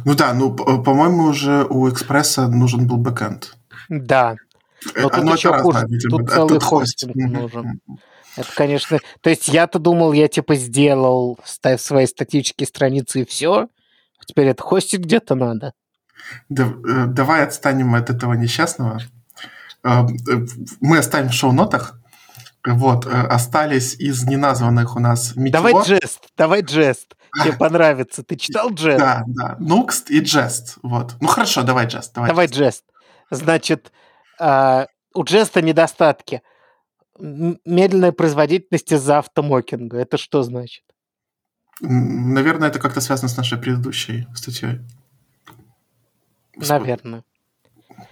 [0.03, 3.55] Ну да, ну, по-моему, уже у Экспресса нужен был бэкэнд.
[3.89, 4.35] Да,
[4.93, 5.79] Э, Но тут ну, еще это хуже.
[5.79, 6.69] разное, видимо, Тут да, целый хост.
[6.69, 7.33] хостинг Мгм.
[7.33, 7.79] нужен.
[8.37, 8.99] это, конечно...
[9.21, 11.39] То есть я-то думал, я типа сделал
[11.77, 13.67] свои статические страницы и все.
[14.27, 15.73] Теперь это хостить где-то надо.
[16.49, 18.99] Да- э, давай отстанем от этого несчастного.
[19.85, 20.45] Э, э,
[20.81, 21.99] Мы оставим в шоу-нотах.
[22.65, 25.51] Вот, э, остались из неназванных у нас Meteor.
[25.51, 27.15] Давай джест, давай джест.
[27.43, 28.23] Тебе понравится.
[28.23, 28.99] Ты читал джест?
[28.99, 29.57] Да, да.
[29.59, 30.79] Nuxt и Jest.
[30.81, 31.15] Вот.
[31.21, 32.13] Ну хорошо, давай Jest.
[32.15, 32.55] Давай, Давай Jest.
[32.55, 32.83] джест.
[33.29, 33.91] Значит,
[34.39, 36.41] у джеста недостатки.
[37.19, 39.97] Медленная производительность из-за автомокинга.
[39.97, 40.83] Это что значит?
[41.81, 44.79] Наверное, это как-то связано с нашей предыдущей статьей.
[46.55, 47.23] Наверное.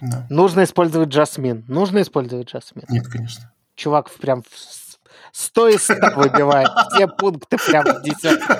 [0.00, 0.26] Да.
[0.30, 1.64] Нужно использовать Жасмин.
[1.68, 2.84] Нужно использовать Жасмин.
[2.88, 3.52] Нет, конечно.
[3.74, 4.98] Чувак прям в с-
[5.32, 6.68] 100 из 100 выбивает.
[6.92, 8.54] Все пункты прям в десятку.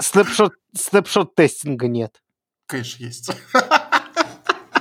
[0.00, 2.14] Снапшот, снапшот тестинга нет.
[2.66, 3.30] Конечно, есть.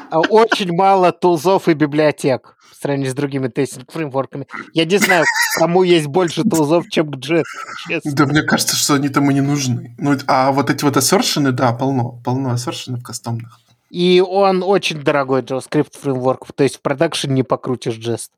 [0.10, 4.48] А Очень мало тулзов и библиотек в сравнении с другими тестинг-фреймворками.
[4.74, 5.24] Я не знаю,
[5.58, 7.44] кому есть больше тулзов, чем к JS.
[7.88, 8.12] честно.
[8.14, 9.96] Да, мне кажется, что они там и не нужны.
[10.00, 12.20] Ну, а вот эти вот ассершены, да, полно.
[12.26, 13.60] Полно ассершенов кастомных.
[13.92, 16.48] И он очень дорогой JavaScript фреймворк.
[16.56, 18.30] То есть в продакшн не покрутишь Jest.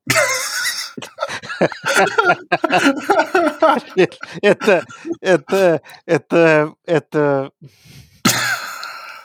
[4.42, 4.84] Это,
[5.22, 7.52] это, это, это,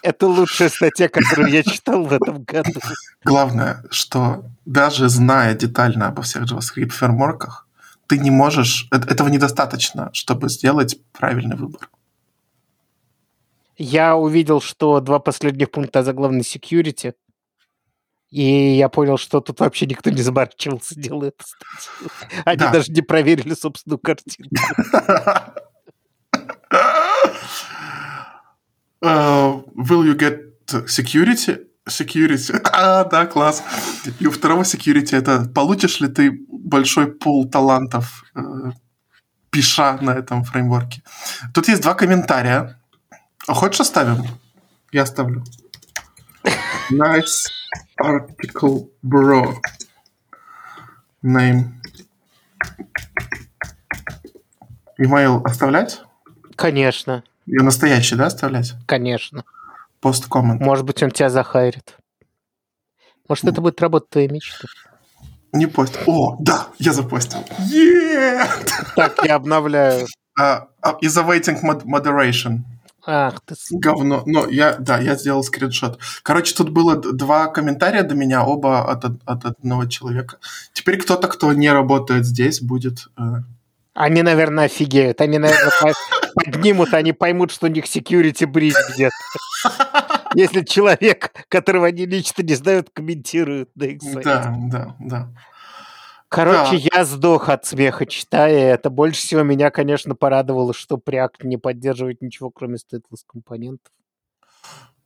[0.02, 2.78] это лучшая статья, которую я читал в этом году.
[3.24, 7.66] Главное, что даже зная детально обо всех JavaScript фреймворках,
[8.06, 8.86] ты не можешь...
[8.92, 11.88] э- Этого недостаточно, чтобы сделать правильный выбор.
[13.78, 17.14] Я увидел, что два последних пункта заглавной security,
[18.30, 22.10] и я понял, что тут вообще никто не заморачивался, делая эту статью.
[22.44, 22.72] Они Да.
[22.72, 24.54] даже не проверили собственную картинку.
[29.00, 30.40] Uh, will you get
[30.86, 31.58] security?
[31.88, 32.60] Security.
[32.72, 33.62] А, да, класс.
[34.20, 38.72] И у второго security это получишь ли ты большой пул талантов, э,
[39.50, 41.02] пиша на этом фреймворке.
[41.54, 42.78] Тут есть два комментария.
[43.48, 44.24] А хочешь оставим?
[44.92, 45.42] Я оставлю.
[46.92, 47.46] Nice
[48.00, 49.56] article, bro.
[51.24, 51.64] Name.
[55.00, 56.02] Email оставлять?
[56.56, 58.74] Конечно, Ее настоящий, да, оставлять?
[58.86, 59.44] конечно.
[60.00, 60.60] Пост коммент.
[60.60, 61.96] Может быть, он тебя захайрит.
[63.28, 64.68] Может, это будет работа твоей мечты.
[65.52, 65.98] Не пост.
[66.06, 67.44] О, да, я запостил.
[67.70, 68.44] Е!
[68.94, 70.06] Так, я обновляю.
[70.38, 70.68] А,
[71.02, 72.60] Is awaiting mod- moderation.
[73.10, 73.54] Ах ты...
[73.70, 74.22] Говно.
[74.26, 75.98] Но я, да, я сделал скриншот.
[76.22, 80.36] Короче, тут было два комментария до меня, оба от, от одного человека.
[80.74, 83.08] Теперь кто-то, кто не работает здесь, будет...
[83.18, 83.22] э,
[83.94, 85.22] Они, наверное, офигеют.
[85.22, 85.94] Они, наверное, по-
[86.44, 89.14] поднимут, они поймут, что у них security брить где-то.
[90.34, 94.20] если человек, которого они лично не знают, комментирует на их сайте.
[94.22, 95.28] Да, да, да.
[96.28, 96.98] Короче, Да.
[96.98, 98.90] я сдох от смеха, читая это.
[98.90, 103.92] Больше всего меня, конечно, порадовало, что Preact не поддерживает ничего, кроме stateless компонентов.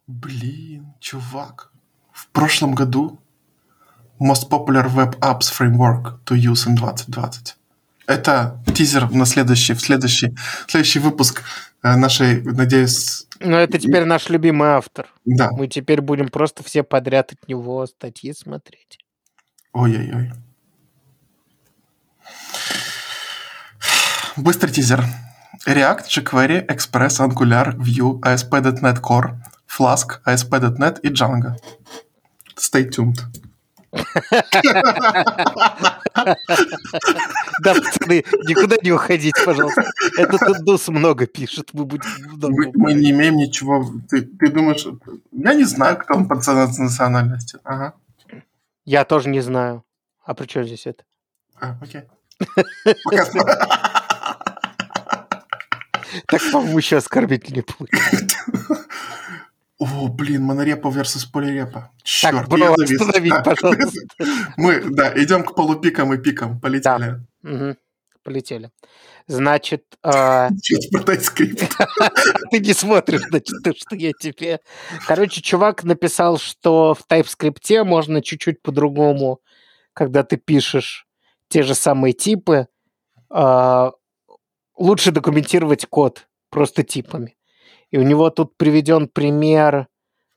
[0.07, 1.73] Блин, чувак.
[2.12, 3.20] В прошлом году
[4.20, 7.57] Most Popular Web Apps Framework to Use in 2020.
[8.07, 10.35] Это тизер на следующий, в следующий,
[10.66, 11.43] следующий выпуск
[11.85, 15.07] э, нашей, надеюсь, Но это теперь наш любимый автор.
[15.25, 15.51] да.
[15.53, 18.99] Мы теперь будем просто все подряд от него статьи смотреть.
[19.73, 20.33] Ой-ой-ой.
[24.37, 25.05] Быстрый тизер.
[25.66, 29.37] React, jQuery, Express, Angular, Vue, ASP.NET Core,
[29.68, 31.57] Flask, ASP.NET и Django.
[32.57, 33.18] Stay tuned.
[37.62, 39.85] Да, пацаны, никуда не уходите, пожалуйста.
[40.16, 42.09] Этот индус много пишет, мы будем
[42.41, 43.93] Мы, мы не имеем ничего...
[44.09, 44.87] Ты, ты думаешь...
[45.30, 47.59] Я не знаю, кто он по национальности.
[47.64, 47.95] Ага.
[48.85, 49.85] Я тоже не знаю.
[50.24, 51.05] А при чем здесь это?
[51.61, 52.03] А, окей.
[53.05, 53.91] Пока.
[56.26, 58.36] Так, по-моему, еще оскорбительнее получится.
[59.78, 61.90] О, блин, монорепа versus полирепа.
[62.04, 63.00] Черт, Так, бро, я завис.
[63.00, 63.42] остановить, Да.
[63.42, 64.00] пожалуйста.
[64.56, 66.60] Мы, да, идем к полупикам и пикам.
[66.60, 67.20] Полетели.
[67.42, 67.76] Мгм.
[68.22, 68.70] Полетели.
[69.26, 71.68] Значит, Сейчас про TypeScript.
[72.52, 74.60] ты не смотришь, значит, то, что я тебе...
[75.08, 79.40] Короче, чувак написал, что в TypeScript можно чуть-чуть по-другому,
[79.94, 81.06] когда ты пишешь
[81.48, 82.68] те же самые типы,
[83.30, 83.90] а,
[84.77, 87.37] лучше документировать код просто типами.
[87.91, 89.89] И у него тут приведен пример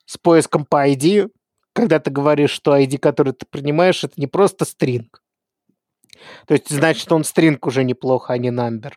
[0.05, 1.29] с поиском по ID,
[1.73, 5.21] когда ты говоришь, что ID, который ты принимаешь, это не просто стринг.
[6.47, 8.93] То есть, значит, он стринг уже неплохо, а не number.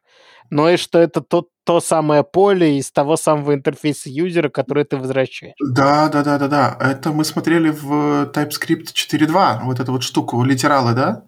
[0.50, 4.96] Но и что это то, то самое поле из того самого интерфейса юзера, который ты
[4.96, 5.54] возвращаешь.
[5.60, 6.76] Да, да, да, да, да.
[6.80, 11.24] Это мы смотрели в TypeScript 4.2, вот эту вот штуку, литералы, да?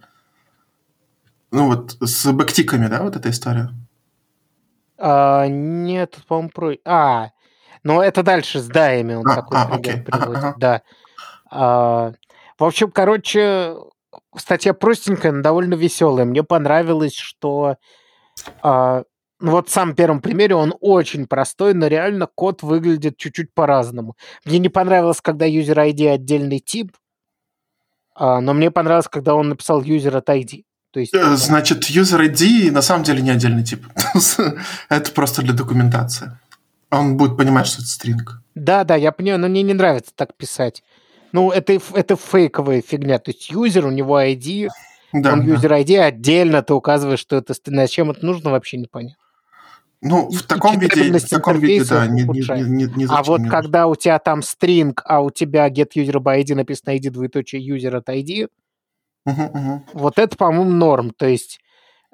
[1.50, 3.70] Ну вот с бэктиками, да, вот эта история?
[5.00, 6.74] А, нет, тут, по-моему, про...
[6.84, 7.30] А,
[7.82, 10.02] ну это дальше с даями он А, такой а, пример окей.
[10.02, 10.36] Приводит.
[10.36, 10.54] ага.
[10.58, 10.82] Да.
[11.50, 12.12] А,
[12.58, 13.76] в общем, короче,
[14.36, 16.26] статья простенькая, но довольно веселая.
[16.26, 17.76] Мне понравилось, что
[18.62, 19.04] а,
[19.40, 24.16] ну вот в самом первом примере он очень простой, но реально код выглядит чуть-чуть по-разному.
[24.44, 26.94] Мне не понравилось, когда user ID отдельный тип,
[28.14, 30.64] а, но мне понравилось, когда он написал user от ID.
[30.92, 33.86] То есть, Э, Значит, user ID на самом деле не отдельный тип.
[34.88, 36.36] Это просто для документации.
[36.90, 38.42] Он будет понимать, что это стринг.
[38.56, 40.82] Да, да, я понимаю, но мне не нравится так писать.
[41.32, 43.20] Ну, это, это фейковая фигня.
[43.20, 44.68] То есть юзер, у него ID,
[45.12, 45.52] Да, он да.
[45.52, 47.54] юзер ID, отдельно ты указываешь, что это...
[47.54, 49.16] ст- Зачем это нужно, вообще непонятно.
[50.02, 53.42] Ну, в таком виде, в таком виде, да, не, не, не, не, не а вот
[53.42, 57.10] не когда у тебя там стринг, а у тебя get user by ID написано ID
[57.10, 58.48] двоеточие user от ID,
[59.92, 61.10] вот это, по-моему, норм.
[61.10, 61.60] То есть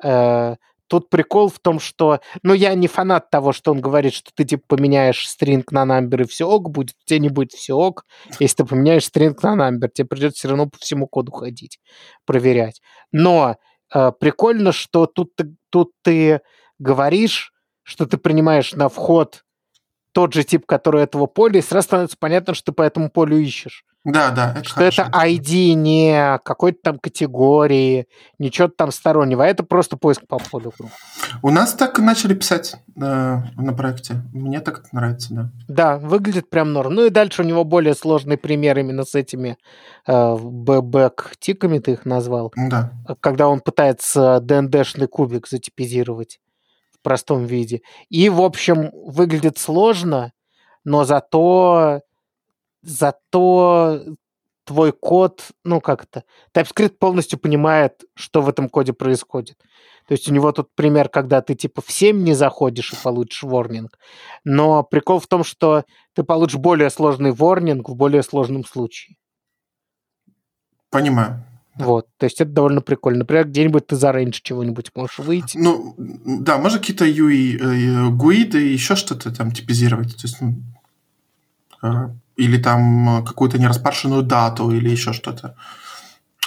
[0.03, 0.57] э,
[0.89, 2.21] тут прикол в том, что...
[2.43, 6.23] Ну, я не фанат того, что он говорит, что ты, типа, поменяешь стринг на number
[6.23, 6.97] и все ок будет.
[7.03, 8.05] У тебя не будет все ок,
[8.39, 9.89] если ты поменяешь стринг на number.
[9.89, 11.81] Тебе придется все равно по всему коду ходить,
[12.25, 12.81] проверять.
[13.13, 13.57] Но
[13.95, 15.33] э, прикольно, что тут
[15.71, 16.41] тут ты
[16.79, 17.53] говоришь,
[17.83, 19.45] что ты принимаешь на вход
[20.13, 23.37] тот же тип, который этого поля, и сразу становится понятно, что ты по этому полю
[23.37, 23.85] ищешь.
[24.07, 25.03] Да, да, это Что хорошо.
[25.03, 28.07] это ID не какой-то там категории,
[28.39, 30.73] ничего там стороннего, а это просто поиск по входу.
[31.43, 34.23] У нас так начали писать э, на проекте.
[34.33, 35.51] Мне так это нравится, да.
[35.67, 36.95] Да, выглядит прям норм.
[36.95, 39.59] Ну и дальше у него более сложный пример именно с этими
[40.07, 42.93] э, бэк-тиками, ты их назвал, Да.
[43.19, 46.39] когда он пытается DND-шный кубик затипизировать
[46.93, 47.83] в простом виде.
[48.09, 50.33] И, в общем, выглядит сложно,
[50.85, 52.03] но зато
[52.87, 54.03] зато
[54.65, 56.25] твой код, ну как это,
[56.55, 59.59] TypeScript полностью понимает, что в этом коде происходит.
[60.09, 63.43] То есть у него тут пример, когда ты типа в 7 не заходишь и получишь
[63.43, 63.99] ворнинг.
[64.45, 65.85] Но прикол в том, что
[66.15, 69.17] ты получишь более сложный ворнинг в более сложном случае.
[70.91, 71.45] Понимаю.
[71.77, 72.07] Вот.
[72.19, 73.21] То есть это довольно прикольно.
[73.21, 75.59] Например, где-нибудь ты за рейндж чего-нибудь можешь выйти.
[75.59, 80.17] Ну, да, можно какие-то UI, э, гуиды и еще что-то там типизировать.
[80.17, 80.55] То есть, ну,
[81.83, 85.57] э, или там э, какую-то нераспаршенную дату, или еще что-то.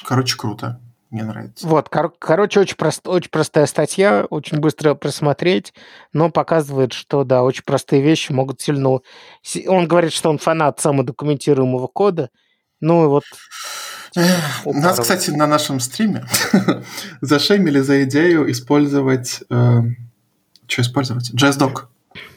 [0.05, 0.79] Короче, круто.
[1.09, 1.65] Мне нравится.
[1.67, 5.73] Вот, кор- короче, очень, прост, очень простая статья, очень быстро просмотреть,
[6.13, 8.99] но показывает, что, да, очень простые вещи могут сильно...
[9.67, 12.29] Он говорит, что он фанат самодокументируемого кода,
[12.79, 13.23] ну и вот...
[14.65, 16.25] Нас, кстати, на нашем стриме
[17.21, 19.41] зашеймили за идею использовать...
[19.47, 21.31] что использовать?
[21.33, 21.87] JSDoc.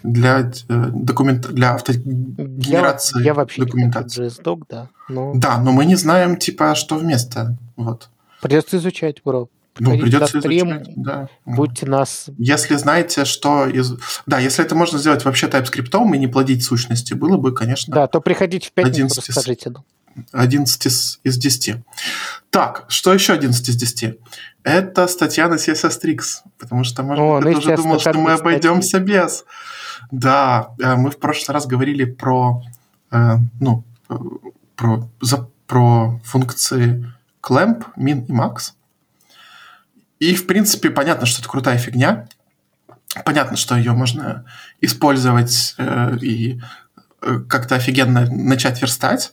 [0.02, 4.22] Для э, документ для автогенерации я, я вообще документации.
[4.22, 4.88] не JSDoc, да.
[5.08, 5.32] Но...
[5.34, 7.56] Да, но мы не знаем, типа, что вместо.
[7.76, 8.10] Вот.
[8.40, 9.48] Придется изучать, бро.
[9.78, 11.28] Ну, придется стрим, изучать, да.
[11.46, 12.26] Будьте нас...
[12.36, 13.66] Если знаете, что...
[13.66, 13.96] Из...
[14.26, 17.94] Да, если это можно сделать вообще TypeScript и не плодить сущности, было бы, конечно...
[17.94, 19.72] Да, то приходите в пятницу, 11 расскажите.
[20.14, 20.24] Ну.
[20.32, 21.76] 11 из, из 10.
[22.50, 24.18] Так, что еще 11 из 10?
[24.64, 28.14] Это статья на CSS Tricks, потому что, может О, быть, ну, ты тоже думал, что
[28.14, 29.44] мы обойдемся без.
[30.10, 32.62] Да, э, мы в прошлый раз говорили про,
[33.10, 33.84] э, ну,
[34.76, 38.72] про, за, про функции clamp, min и max.
[40.20, 42.28] И, в принципе, понятно, что это крутая фигня.
[43.24, 44.44] Понятно, что ее можно
[44.80, 46.60] использовать э, и
[47.48, 49.32] как-то офигенно начать верстать.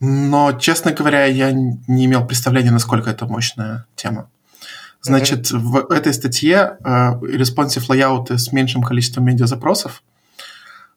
[0.00, 4.30] Но, честно говоря, я не имел представления, насколько это мощная тема.
[5.00, 5.58] Значит, mm-hmm.
[5.58, 10.02] в этой статье э, responsive лайауты с меньшим количеством медиазапросов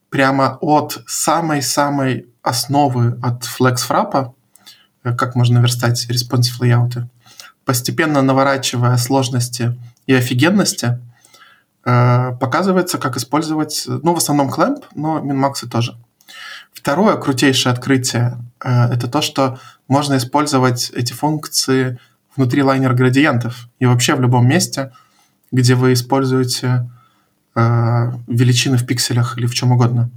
[0.09, 4.33] прямо от самой-самой основы, от FlexFrap,
[5.03, 7.09] э, как можно верстать responsive лайауты,
[7.63, 9.77] постепенно наворачивая сложности
[10.07, 10.99] и офигенности,
[11.85, 15.95] э, показывается, как использовать, ну, в основном Clamp, но Minmax тоже.
[16.73, 21.99] Второе крутейшее открытие э, это то, что можно использовать эти функции
[22.35, 24.91] внутри лайнер градиентов и вообще в любом месте,
[25.51, 26.89] где вы используете
[27.55, 30.09] э, величины в пикселях или в чем угодно.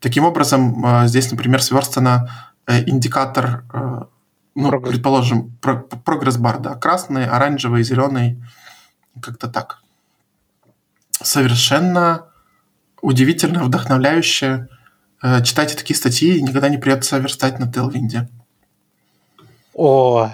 [0.00, 4.00] Таким образом, э, здесь, например, сверстана э, индикатор, э,
[4.56, 4.92] ну, прогресс.
[4.94, 8.42] предположим, про, прогресс-бар, да, красный, оранжевый, зеленый,
[9.20, 9.78] как-то так.
[11.22, 12.26] Совершенно
[13.00, 14.68] удивительно, вдохновляюще
[15.44, 18.28] читайте такие статьи, и никогда не придется верстать на Телвинде.
[19.74, 20.30] О,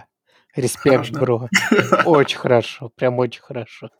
[0.56, 1.48] респект, бро.
[2.06, 3.90] Очень хорошо, прям очень хорошо.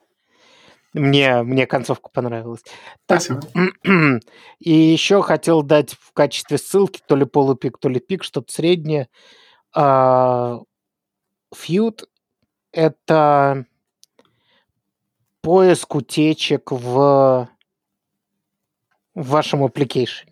[0.94, 2.62] Мне, мне концовка понравилась.
[3.06, 3.42] Так, Спасибо.
[4.58, 9.08] И еще хотел дать в качестве ссылки то ли полупик, то ли пик, что-то среднее.
[11.54, 12.08] Фьюд—
[12.72, 13.66] это
[15.42, 17.48] поиск утечек в,
[19.14, 20.27] в вашем application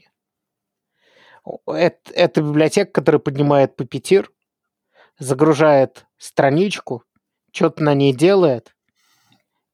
[1.67, 4.31] это, это библиотека, которая поднимает папетир,
[5.19, 7.05] загружает страничку,
[7.53, 8.75] что-то на ней делает,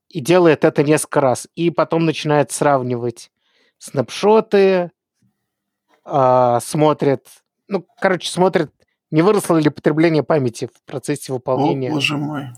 [0.08, 1.48] и делает это несколько раз.
[1.54, 3.30] И потом начинает сравнивать
[3.78, 4.90] снапшоты,
[6.04, 7.26] э, смотрит,
[7.68, 8.70] ну, короче, смотрит,
[9.10, 11.90] не выросло ли потребление памяти в процессе выполнения.
[11.90, 12.48] О, боже мой.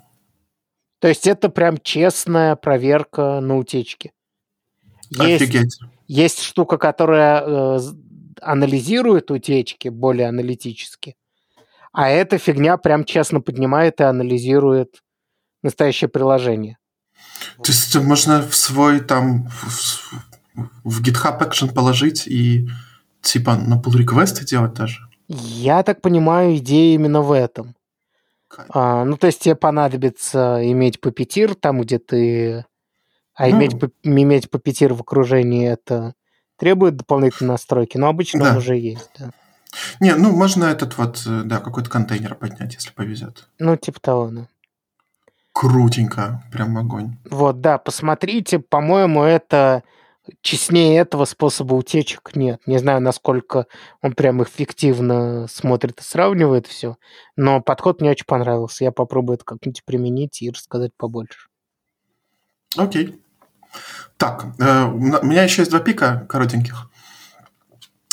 [0.99, 4.13] То есть это прям честная проверка на утечке.
[5.11, 5.79] Есть, Офигеть.
[6.07, 7.81] Есть штука, которая э,
[8.41, 11.17] анализирует утечки более аналитически,
[11.93, 15.03] а эта фигня прям честно поднимает и анализирует
[15.63, 16.79] настоящее приложение.
[17.63, 20.13] То есть можно в свой там в,
[20.85, 22.69] в GitHub Action положить и
[23.21, 25.09] типа на pull реквесты делать даже?
[25.29, 27.75] Я так понимаю, идея именно в этом.
[28.69, 32.67] А, ну, то есть тебе понадобится иметь папетир там, где ты...
[33.35, 33.73] А ну, иметь,
[34.05, 36.15] иметь папетир в окружении это
[36.57, 38.51] требует дополнительной настройки, но обычно да.
[38.51, 39.31] он уже есть, да.
[40.01, 43.49] Не, ну можно этот вот, э, да, какой-то контейнер поднять, если повезет.
[43.59, 44.47] Ну, типа того, да.
[45.53, 47.17] Крутенько, прям огонь.
[47.29, 49.83] Вот, да, посмотрите, по-моему, это
[50.41, 52.61] честнее этого способа утечек нет.
[52.67, 53.67] Не знаю, насколько
[54.01, 56.97] он прям эффективно смотрит и сравнивает все,
[57.37, 58.85] но подход мне очень понравился.
[58.85, 61.49] Я попробую это как-нибудь применить и рассказать побольше.
[62.77, 63.21] Окей.
[64.17, 66.91] Так, э, у меня еще есть два пика коротеньких.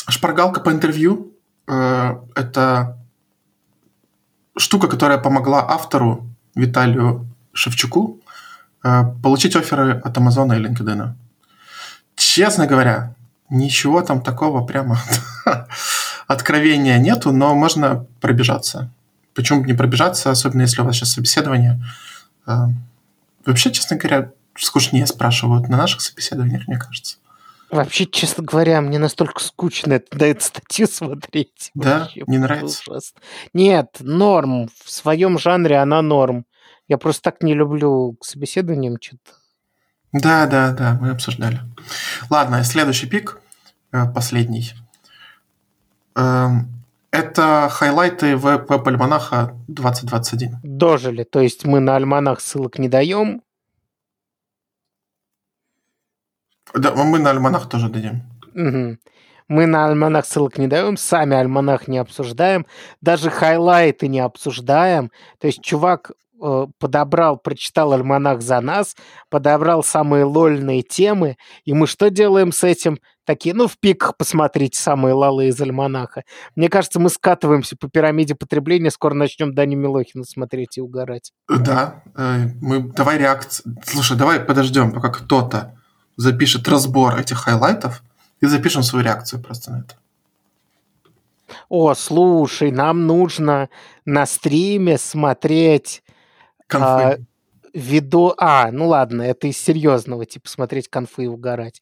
[0.08, 1.32] Шпаргалка по интервью
[1.68, 2.98] э,– это
[4.56, 8.20] штука, которая помогла автору Виталию Шевчуку
[8.84, 11.14] э, получить оферы от Амазона и LinkedIn.
[12.16, 13.14] Честно говоря,
[13.48, 14.98] ничего там такого прямо
[16.26, 18.90] откровения нету, но можно пробежаться.
[19.34, 21.82] Почему бы не пробежаться, особенно если у вас сейчас собеседование.
[22.46, 22.66] Э,
[23.46, 27.16] вообще, честно говоря, скучнее спрашивают на наших собеседованиях, мне кажется.
[27.70, 31.70] Вообще, честно говоря, мне настолько скучно это, на эту статью смотреть.
[31.74, 32.00] Да?
[32.00, 32.82] Вообще, не нравится?
[32.86, 33.20] Ужасно.
[33.54, 34.68] Нет, норм.
[34.84, 36.44] В своем жанре она норм.
[36.86, 39.32] Я просто так не люблю к собеседованиям что-то.
[40.12, 41.60] Да, да, да, мы обсуждали.
[42.28, 43.40] Ладно, следующий пик,
[43.92, 44.74] э, последний.
[46.14, 46.68] Эм,
[47.10, 50.58] это хайлайты веб-альманаха 2021.
[50.62, 51.24] Дожили.
[51.24, 53.42] То есть мы на альманах ссылок не даем,
[56.74, 58.22] Да, мы на альманах тоже дадим.
[58.54, 58.98] Угу.
[59.48, 62.66] Мы на альманах ссылок не даем, сами альманах не обсуждаем,
[63.00, 65.10] даже хайлайты не обсуждаем.
[65.38, 66.12] То есть чувак
[66.42, 68.96] э, подобрал, прочитал альманах за нас,
[69.28, 72.98] подобрал самые лольные темы, и мы что делаем с этим?
[73.24, 76.22] Такие, ну, в пиках посмотрите самые лалы из альманаха.
[76.56, 81.32] Мне кажется, мы скатываемся по пирамиде потребления, скоро начнем Дани Милохина смотреть и угорать.
[81.48, 83.76] Да, э, мы, давай реакцию.
[83.84, 85.76] Слушай, давай подождем, пока кто-то
[86.22, 88.02] запишет разбор этих хайлайтов,
[88.40, 89.94] и запишем свою реакцию просто на это.
[91.68, 93.68] О, слушай, нам нужно
[94.04, 96.02] на стриме смотреть
[96.66, 96.86] конфы.
[96.86, 97.16] а,
[97.72, 98.34] видо...
[98.38, 101.80] А, ну ладно, это из серьезного, типа смотреть конфы и угорать.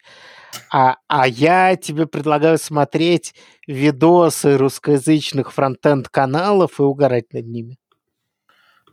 [0.71, 3.33] А, а я тебе предлагаю смотреть
[3.67, 7.77] видосы русскоязычных фронтенд-каналов и угорать над ними.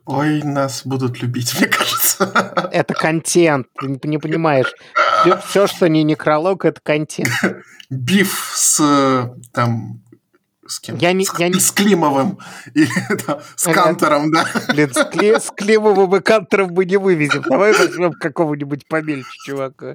[0.07, 2.71] Ой, нас будут любить, мне кажется.
[2.73, 3.67] Это контент,
[4.01, 4.73] ты не понимаешь.
[5.49, 7.31] Все, что не некролог, это контент.
[7.91, 10.03] Биф с э, там
[10.67, 10.97] с кем?
[10.99, 12.39] Я не- с, я не- с Климовым
[12.75, 12.87] и
[13.27, 13.85] да, с Ага.
[13.85, 14.47] Кантором, да.
[14.69, 15.41] Блин, с, кле...
[15.41, 17.43] с Климовым и Кантором мы не вывезем.
[17.43, 19.95] Давай возьмем какого-нибудь помельче чувака.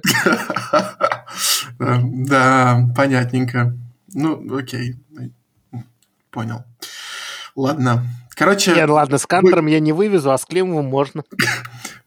[1.78, 3.76] Э, Да, понятненько.
[4.12, 4.96] Ну, окей.
[6.30, 6.64] Понял.
[7.54, 8.04] Ладно.
[8.34, 11.24] Короче, Нет, ладно, с Кантором я не вывезу, а с Климовым можно.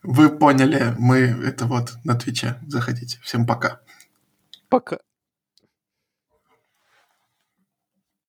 [0.03, 2.55] вы поняли, мы это вот на Твиче.
[2.67, 3.19] Заходите.
[3.23, 3.80] Всем пока.
[4.69, 4.99] Пока.